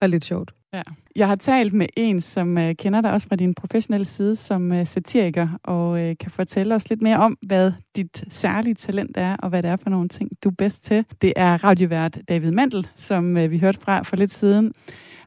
[0.02, 0.54] og lidt sjovt.
[0.74, 0.82] Ja.
[1.16, 4.72] Jeg har talt med en, som øh, kender dig også fra din professionelle side som
[4.72, 9.36] øh, satiriker, og øh, kan fortælle os lidt mere om, hvad dit særlige talent er,
[9.36, 11.06] og hvad det er for nogle ting, du er bedst til.
[11.22, 14.74] Det er radiovært David Mandel, som øh, vi hørte fra for lidt siden.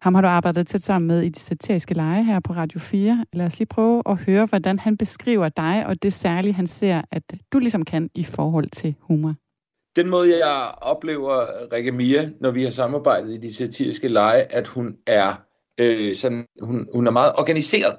[0.03, 3.27] Ham har du arbejdet tæt sammen med i de satiriske lege her på Radio 4.
[3.33, 7.03] Lad os lige prøve at høre, hvordan han beskriver dig, og det særlige, han ser,
[7.11, 7.23] at
[7.53, 9.35] du ligesom kan i forhold til humor.
[9.97, 14.69] Den måde, jeg oplever Rikke Mia, når vi har samarbejdet i de satiriske lege, at
[14.69, 15.43] hun er,
[15.79, 17.97] øh, sådan, hun, hun er meget organiseret.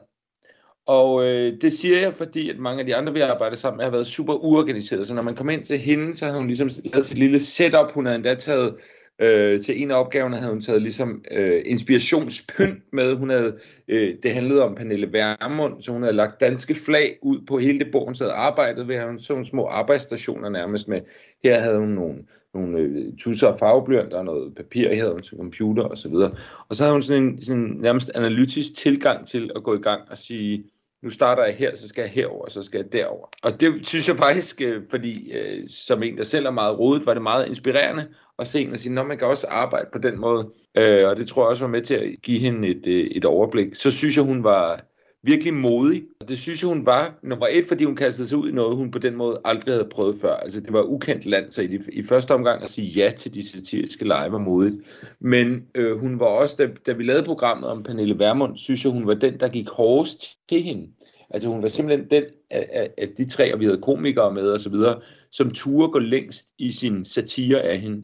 [0.87, 3.77] Og øh, det siger jeg, fordi at mange af de andre, vi har arbejdet sammen
[3.77, 5.07] med, har været super uorganiseret.
[5.07, 7.91] Så når man kommer ind til hende, så har hun ligesom lavet sit lille setup.
[7.91, 8.75] Hun havde endda taget
[9.21, 13.15] Øh, til en af opgaverne havde hun taget ligesom øh, inspirationspynt med.
[13.15, 13.57] Hun havde,
[13.87, 17.79] øh, det handlede om Pernille Værmund, så hun havde lagt danske flag ud på hele
[17.79, 19.05] det bord, hun havde arbejdet ved.
[19.05, 21.01] Hun så nogle små arbejdsstationer nærmest med.
[21.43, 22.15] Her havde hun nogle,
[22.53, 26.09] nogle øh, tusser og farveblyanter og noget papir, her havde hun til computer og så
[26.09, 26.31] videre.
[26.69, 30.01] Og så havde hun sådan en sådan nærmest analytisk tilgang til at gå i gang
[30.09, 30.63] og sige,
[31.03, 33.27] nu starter jeg her, så skal jeg herover, så skal jeg derover.
[33.43, 37.05] Og det synes jeg faktisk, øh, fordi øh, som en, der selv er meget rodet,
[37.05, 38.07] var det meget inspirerende
[38.37, 40.51] og se hende og sige, at man kan også arbejde på den måde.
[40.77, 43.25] Øh, og det tror jeg også var med til at give hende et, øh, et
[43.25, 43.75] overblik.
[43.75, 44.85] Så synes jeg, hun var
[45.23, 46.03] virkelig modig.
[46.21, 48.77] Og det synes jeg, hun var nummer et, fordi hun kastede sig ud i noget,
[48.77, 50.35] hun på den måde aldrig havde prøvet før.
[50.35, 53.33] Altså, det var ukendt land, så i, de, i første omgang at sige ja til
[53.33, 54.75] de satiriske lege var modigt.
[55.19, 58.93] Men øh, hun var også, da, da vi lavede programmet om Pernille Vermund, synes jeg,
[58.93, 60.87] hun var den, der gik hårdest til hende.
[61.29, 64.47] Altså hun var simpelthen den af, af, af de tre, og vi havde komikere med
[64.47, 65.01] og så videre,
[65.33, 68.03] som turde gå længst i sin satire af hende.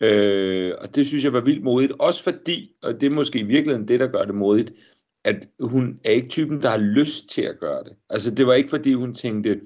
[0.00, 1.92] Øh, og det synes jeg var vildt modigt.
[1.98, 4.72] Også fordi, og det er måske i virkeligheden det, der gør det modigt,
[5.24, 7.92] at hun er ikke typen, der har lyst til at gøre det.
[8.10, 9.60] Altså det var ikke fordi, hun tænkte,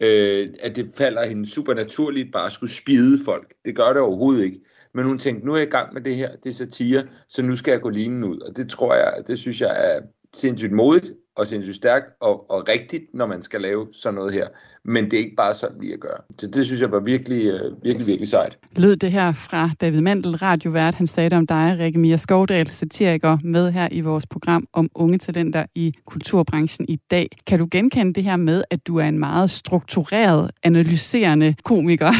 [0.00, 3.54] øh, at det falder hende supernaturligt bare at skulle spide folk.
[3.64, 4.60] Det gør det overhovedet ikke.
[4.94, 7.42] Men hun tænkte, nu er jeg i gang med det her, det er satire, så
[7.42, 8.40] nu skal jeg gå linen ud.
[8.40, 10.00] Og det tror jeg, det synes jeg er
[10.34, 14.46] sindssygt modigt, og sindssygt stærkt og, og rigtigt, når man skal lave sådan noget her.
[14.84, 16.18] Men det er ikke bare sådan lige at gøre.
[16.38, 18.58] Så det synes jeg var virkelig, øh, virkelig, virkelig sejt.
[18.76, 20.94] Lød det her fra David Mandel, radiovært.
[20.94, 24.90] Han sagde det om dig, Rikke Mia Skovdal, satiriker, med her i vores program om
[24.94, 27.28] unge talenter i kulturbranchen i dag.
[27.46, 32.12] Kan du genkende det her med, at du er en meget struktureret, analyserende komiker?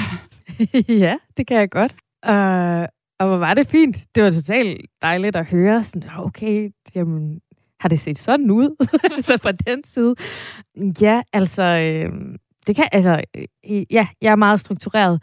[1.05, 1.95] ja, det kan jeg godt.
[2.29, 2.89] Uh,
[3.21, 3.97] og hvor var det fint.
[4.15, 5.83] Det var totalt dejligt at høre.
[5.83, 7.41] Sådan, okay, jamen,
[7.81, 8.87] har det set sådan ud?
[9.27, 10.15] så fra den side.
[11.01, 12.13] Ja, altså, øh,
[12.67, 15.23] det kan, altså, øh, øh, ja, jeg er meget struktureret.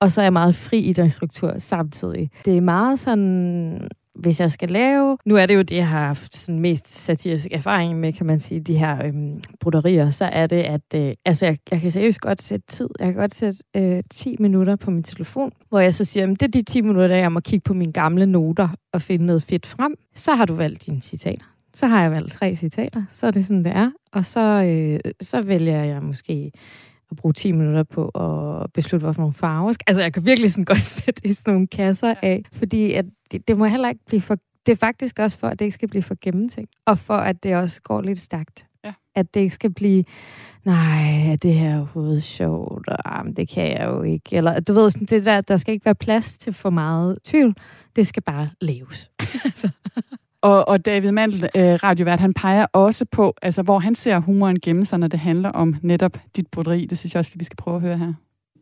[0.00, 2.30] og så er jeg meget fri i den struktur samtidig.
[2.44, 5.18] Det er meget sådan hvis jeg skal lave...
[5.24, 8.40] Nu er det jo det, jeg har haft sådan mest satirisk erfaring med, kan man
[8.40, 12.20] sige, de her øhm, broderier, så er det, at øh, altså, jeg, jeg kan seriøst
[12.20, 12.88] godt sætte tid.
[12.98, 16.40] Jeg kan godt sætte øh, 10 minutter på min telefon, hvor jeg så siger, at
[16.40, 19.42] det er de 10 minutter, jeg må kigge på mine gamle noter og finde noget
[19.42, 19.94] fedt frem.
[20.14, 21.51] Så har du valgt dine citater.
[21.74, 23.90] Så har jeg valgt tre citater, så er det sådan, det er.
[24.12, 26.52] Og så, øh, så vælger jeg måske
[27.10, 29.74] at bruge 10 minutter på at beslutte, hvorfor nogle farver.
[29.86, 33.48] Altså, jeg kan virkelig sådan godt sætte i sådan nogle kasser af, fordi at det,
[33.48, 34.36] det må heller ikke blive for...
[34.66, 37.42] Det er faktisk også for, at det ikke skal blive for gennemtænkt, og for, at
[37.42, 38.66] det også går lidt stærkt.
[38.84, 38.92] Ja.
[39.14, 40.04] At det ikke skal blive,
[40.64, 44.36] nej, er det her overhovedet sjovt, og ah, det kan jeg jo ikke.
[44.36, 47.54] Eller du ved, sådan, det der, der skal ikke være plads til for meget tvivl.
[47.96, 49.10] Det skal bare leves.
[49.44, 49.70] altså.
[50.42, 54.60] Og, og David Mandel, øh, radiovært, han peger også på, altså, hvor han ser humoren
[54.60, 56.86] gemme sig, når det handler om netop dit broderi.
[56.86, 58.12] Det synes jeg også, vi skal prøve at høre her.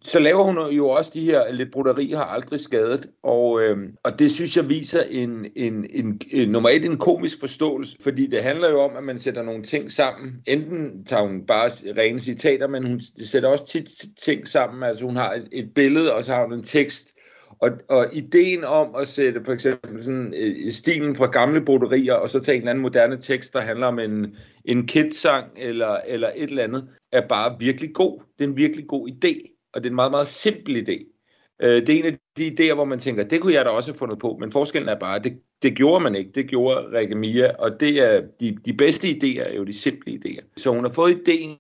[0.05, 4.19] Så laver hun jo også de her lidt broderi har aldrig skadet, og, øh, og
[4.19, 8.43] det synes jeg viser en, en, en, en nummer et en komisk forståelse, fordi det
[8.43, 10.33] handler jo om, at man sætter nogle ting sammen.
[10.47, 14.83] Enten tager hun bare rene citater, men hun sætter også tit ting sammen.
[14.83, 17.15] Altså hun har et, et billede, og så har hun en tekst,
[17.61, 22.31] og, og ideen om at sætte for eksempel sådan, øh, stilen fra gamle broderier, og
[22.31, 26.31] så tage en eller anden moderne tekst, der handler om en, en kidsang eller, eller
[26.37, 28.21] et eller andet, er bare virkelig god.
[28.39, 31.17] Det er en virkelig god idé, og det er en meget, meget simpel idé.
[31.63, 33.93] Øh, det er en af de idéer, hvor man tænker, det kunne jeg da også
[33.93, 36.31] have fundet på, men forskellen er bare, at det, det gjorde man ikke.
[36.35, 40.13] Det gjorde Rikke Mia, og det er, de, de bedste idéer er jo de simple
[40.13, 40.45] idéer.
[40.57, 41.59] Så hun har fået ideen,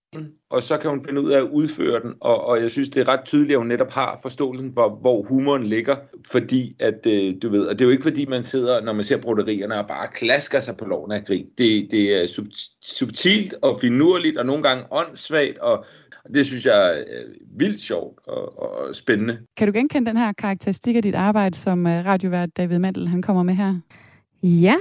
[0.51, 3.01] og så kan hun finde ud af at udføre den, og, og jeg synes, det
[3.01, 5.97] er ret tydeligt, at hun netop har forståelsen for, hvor humoren ligger,
[6.27, 9.05] fordi at, øh, du ved, og det er jo ikke fordi, man sidder, når man
[9.05, 11.47] ser broderierne, og bare klasker sig på loven af grin.
[11.59, 12.47] Det, det er sub,
[12.83, 15.85] subtilt og finurligt, og nogle gange åndssvagt, og
[16.35, 17.03] det synes jeg er
[17.59, 19.39] vildt sjovt og, og spændende.
[19.57, 23.23] Kan du genkende den her karakteristik af dit arbejde, som øh, radiovært David Mandel han
[23.23, 23.81] kommer med her?
[24.43, 24.77] Ja,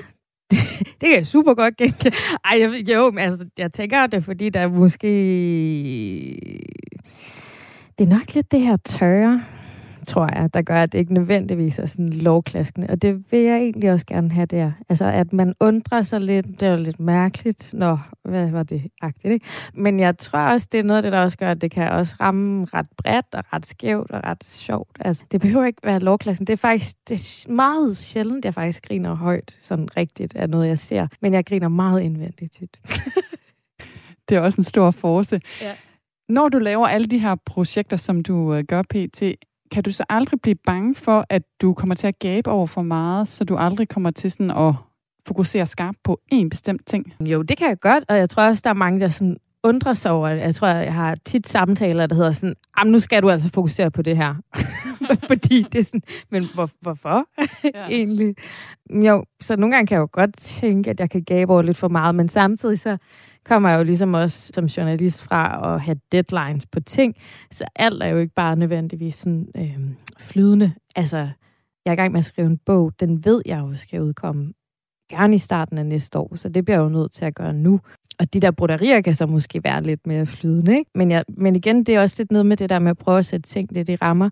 [0.52, 2.18] det kan jeg super godt genkende.
[2.46, 5.08] Ej, jeg, jo, men altså, jeg tænker det, fordi der er måske...
[7.98, 9.44] Det er nok lidt det her tørre,
[10.10, 12.88] tror jeg, der gør, at det ikke nødvendigvis er sådan lovklaskende.
[12.90, 14.72] Og det vil jeg egentlig også gerne have der.
[14.90, 16.46] Altså, at man undrer sig lidt.
[16.46, 17.74] Det er jo lidt mærkeligt.
[17.74, 19.46] Nå, hvad var det agtigt, ikke?
[19.74, 21.92] Men jeg tror også, det er noget af det, der også gør, at det kan
[21.92, 24.98] også ramme ret bredt og ret skævt og ret sjovt.
[25.00, 26.48] Altså, det behøver ikke være lovklassen.
[26.48, 30.68] Det er faktisk det er meget sjældent, jeg faktisk griner højt, sådan rigtigt, af noget,
[30.68, 31.08] jeg ser.
[31.22, 32.80] Men jeg griner meget indvendigt tit.
[34.30, 35.42] det er også en stor force.
[35.62, 35.76] Ja.
[36.30, 39.24] Når du laver alle de her projekter, som du øh, gør pt.,
[39.72, 42.82] kan du så aldrig blive bange for, at du kommer til at gabe over for
[42.82, 44.74] meget, så du aldrig kommer til sådan at
[45.28, 47.14] fokusere skarpt på én bestemt ting?
[47.20, 49.94] Jo, det kan jeg godt, og jeg tror også, der er mange, der sådan undrer
[49.94, 50.40] sig over det.
[50.42, 52.56] Jeg tror, jeg har tit samtaler, der hedder sådan,
[52.86, 54.36] nu skal du altså fokusere på det her.
[55.28, 57.26] Fordi det er sådan, men hvor, hvorfor
[57.64, 57.88] ja.
[57.98, 58.36] egentlig?
[58.90, 61.78] Jo, så nogle gange kan jeg jo godt tænke, at jeg kan gabe over lidt
[61.78, 62.98] for meget, men samtidig så
[63.46, 67.16] kommer jeg jo ligesom også som journalist fra at have deadlines på ting,
[67.52, 69.80] så alt er jo ikke bare nødvendigvis sådan øh,
[70.20, 70.74] flydende.
[70.96, 71.18] Altså,
[71.86, 74.54] jeg er i gang med at skrive en bog, den ved jeg jo skal udkomme
[75.10, 77.54] gerne i starten af næste år, så det bliver jeg jo nødt til at gøre
[77.54, 77.80] nu.
[78.20, 80.92] Og de der broderier kan så måske være lidt mere flydende, ikke?
[80.96, 83.18] Men, jeg, men igen, det er også lidt noget med det der med at prøve
[83.18, 84.30] at sætte ting lidt i rammer.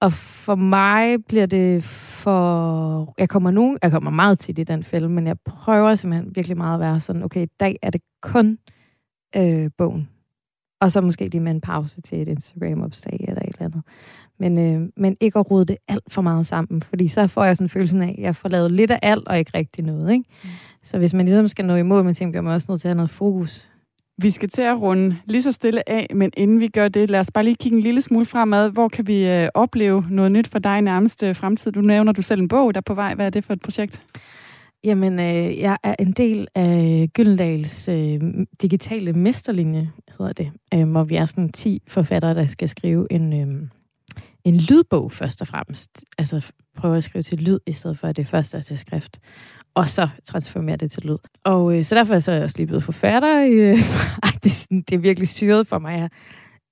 [0.00, 3.14] Og for mig bliver det for...
[3.18, 6.56] Jeg kommer, nu, jeg kommer meget tit i den film, men jeg prøver simpelthen virkelig
[6.56, 8.58] meget at være sådan, okay, i dag er det kun
[9.36, 10.08] øh, bogen.
[10.80, 13.82] Og så måske lige med en pause til et Instagram-opslag eller et eller andet.
[14.38, 17.56] Men, øh, men ikke at rode det alt for meget sammen, fordi så får jeg
[17.56, 20.12] sådan følelsen af, at jeg får lavet lidt af alt og ikke rigtig noget.
[20.12, 20.24] Ikke?
[20.44, 20.48] Mm.
[20.82, 22.90] Så hvis man ligesom skal nå imod med ting, bliver man også nødt til at
[22.90, 23.69] have noget fokus.
[24.22, 27.20] Vi skal til at runde lige så stille af, men inden vi gør det, lad
[27.20, 28.70] os bare lige kigge en lille smule fremad.
[28.70, 31.72] Hvor kan vi øh, opleve noget nyt for dig i nærmeste fremtid?
[31.72, 33.14] Du nævner du selv en bog, der er på vej.
[33.14, 34.02] Hvad er det for et projekt?
[34.84, 38.20] Jamen, øh, jeg er en del af Gyldendals øh,
[38.62, 43.32] digitale mesterlinje, hedder det, øh, hvor vi er sådan 10 forfattere, der skal skrive en,
[43.32, 43.68] øh,
[44.44, 46.04] en lydbog først og fremmest.
[46.18, 49.20] Altså prøve at skrive til lyd, i stedet for at det første er til skrift
[49.80, 51.16] og så transformere det til lyd.
[51.44, 53.40] Og øh, så derfor er jeg så også lige blevet forfatter.
[53.40, 53.78] Øh,
[54.22, 55.98] ej, det, er sådan, det er virkelig syret for mig.
[55.98, 56.10] Jeg,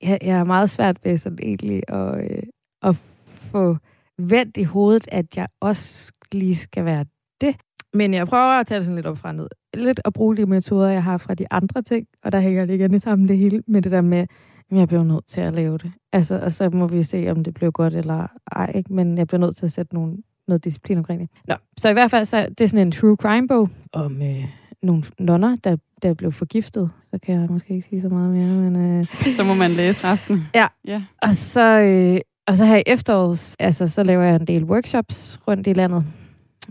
[0.02, 2.42] jeg, jeg er meget svært ved sådan egentlig at, øh,
[2.82, 2.96] at
[3.26, 3.76] få
[4.18, 7.04] vendt i hovedet, at jeg også lige skal være
[7.40, 7.56] det.
[7.94, 9.48] Men jeg prøver at tage det sådan lidt op fra ned.
[9.74, 12.74] Lidt at bruge de metoder, jeg har fra de andre ting, og der hænger det
[12.74, 14.26] igen sammen det hele med det der med,
[14.70, 15.92] at jeg bliver nødt til at lave det.
[16.12, 18.92] Altså, og så må vi se, om det bliver godt eller ej, ikke?
[18.92, 20.16] men jeg bliver nødt til at sætte nogle
[20.49, 21.28] noget disciplin omkring det.
[21.49, 24.44] Nå, så i hvert fald, så det er sådan en true crime-bog om øh,
[24.82, 26.90] nogle nonner, der, der blev forgiftet.
[27.11, 29.01] Så kan jeg måske ikke sige så meget mere, men...
[29.01, 30.42] Øh, så må man læse resten.
[30.55, 31.03] Ja, ja.
[31.22, 31.61] og så...
[31.80, 35.72] Øh, Og så her i efteråret, altså, så laver jeg en del workshops rundt i
[35.72, 36.05] landet.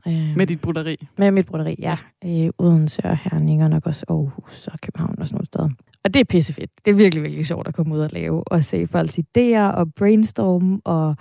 [0.08, 1.08] Øh, med dit broderi?
[1.18, 1.98] Med mit broderi, ja.
[2.22, 5.70] I Odense og Herning og nok også Aarhus og København og sådan nogle steder.
[6.04, 6.72] Og det er pissefedt.
[6.86, 9.94] Det er virkelig, virkelig sjovt at komme ud og lave og se folks idéer og
[9.94, 11.16] brainstorm og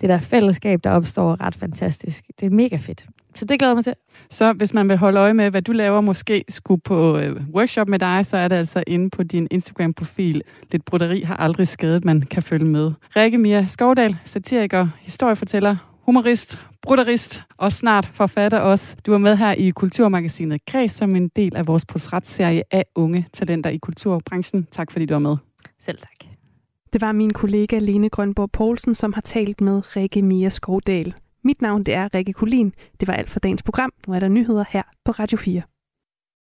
[0.00, 2.24] det der fællesskab, der opstår, ret fantastisk.
[2.40, 3.06] Det er mega fedt.
[3.34, 3.94] Så det glæder mig til.
[4.30, 7.88] Så hvis man vil holde øje med, hvad du laver, måske skulle på øh, workshop
[7.88, 10.42] med dig, så er det altså inde på din Instagram-profil.
[10.72, 12.92] Lidt broderi har aldrig skadet, man kan følge med.
[13.16, 15.76] Rikke Mia Skovdal, satiriker, historiefortæller,
[16.06, 18.96] humorist, bruderist og snart forfatter også.
[19.06, 23.26] Du er med her i Kulturmagasinet Kreds som en del af vores portrætserie af unge
[23.32, 24.68] talenter i kulturbranchen.
[24.72, 25.36] Tak fordi du var med.
[25.80, 26.30] Selv tak.
[26.92, 31.14] Det var min kollega Lene Grønborg Poulsen, som har talt med Rikke Mia Skovdal.
[31.44, 32.72] Mit navn det er Rikke Kulin.
[33.00, 33.92] Det var alt for dagens program.
[34.06, 35.62] Nu er der nyheder her på Radio 4.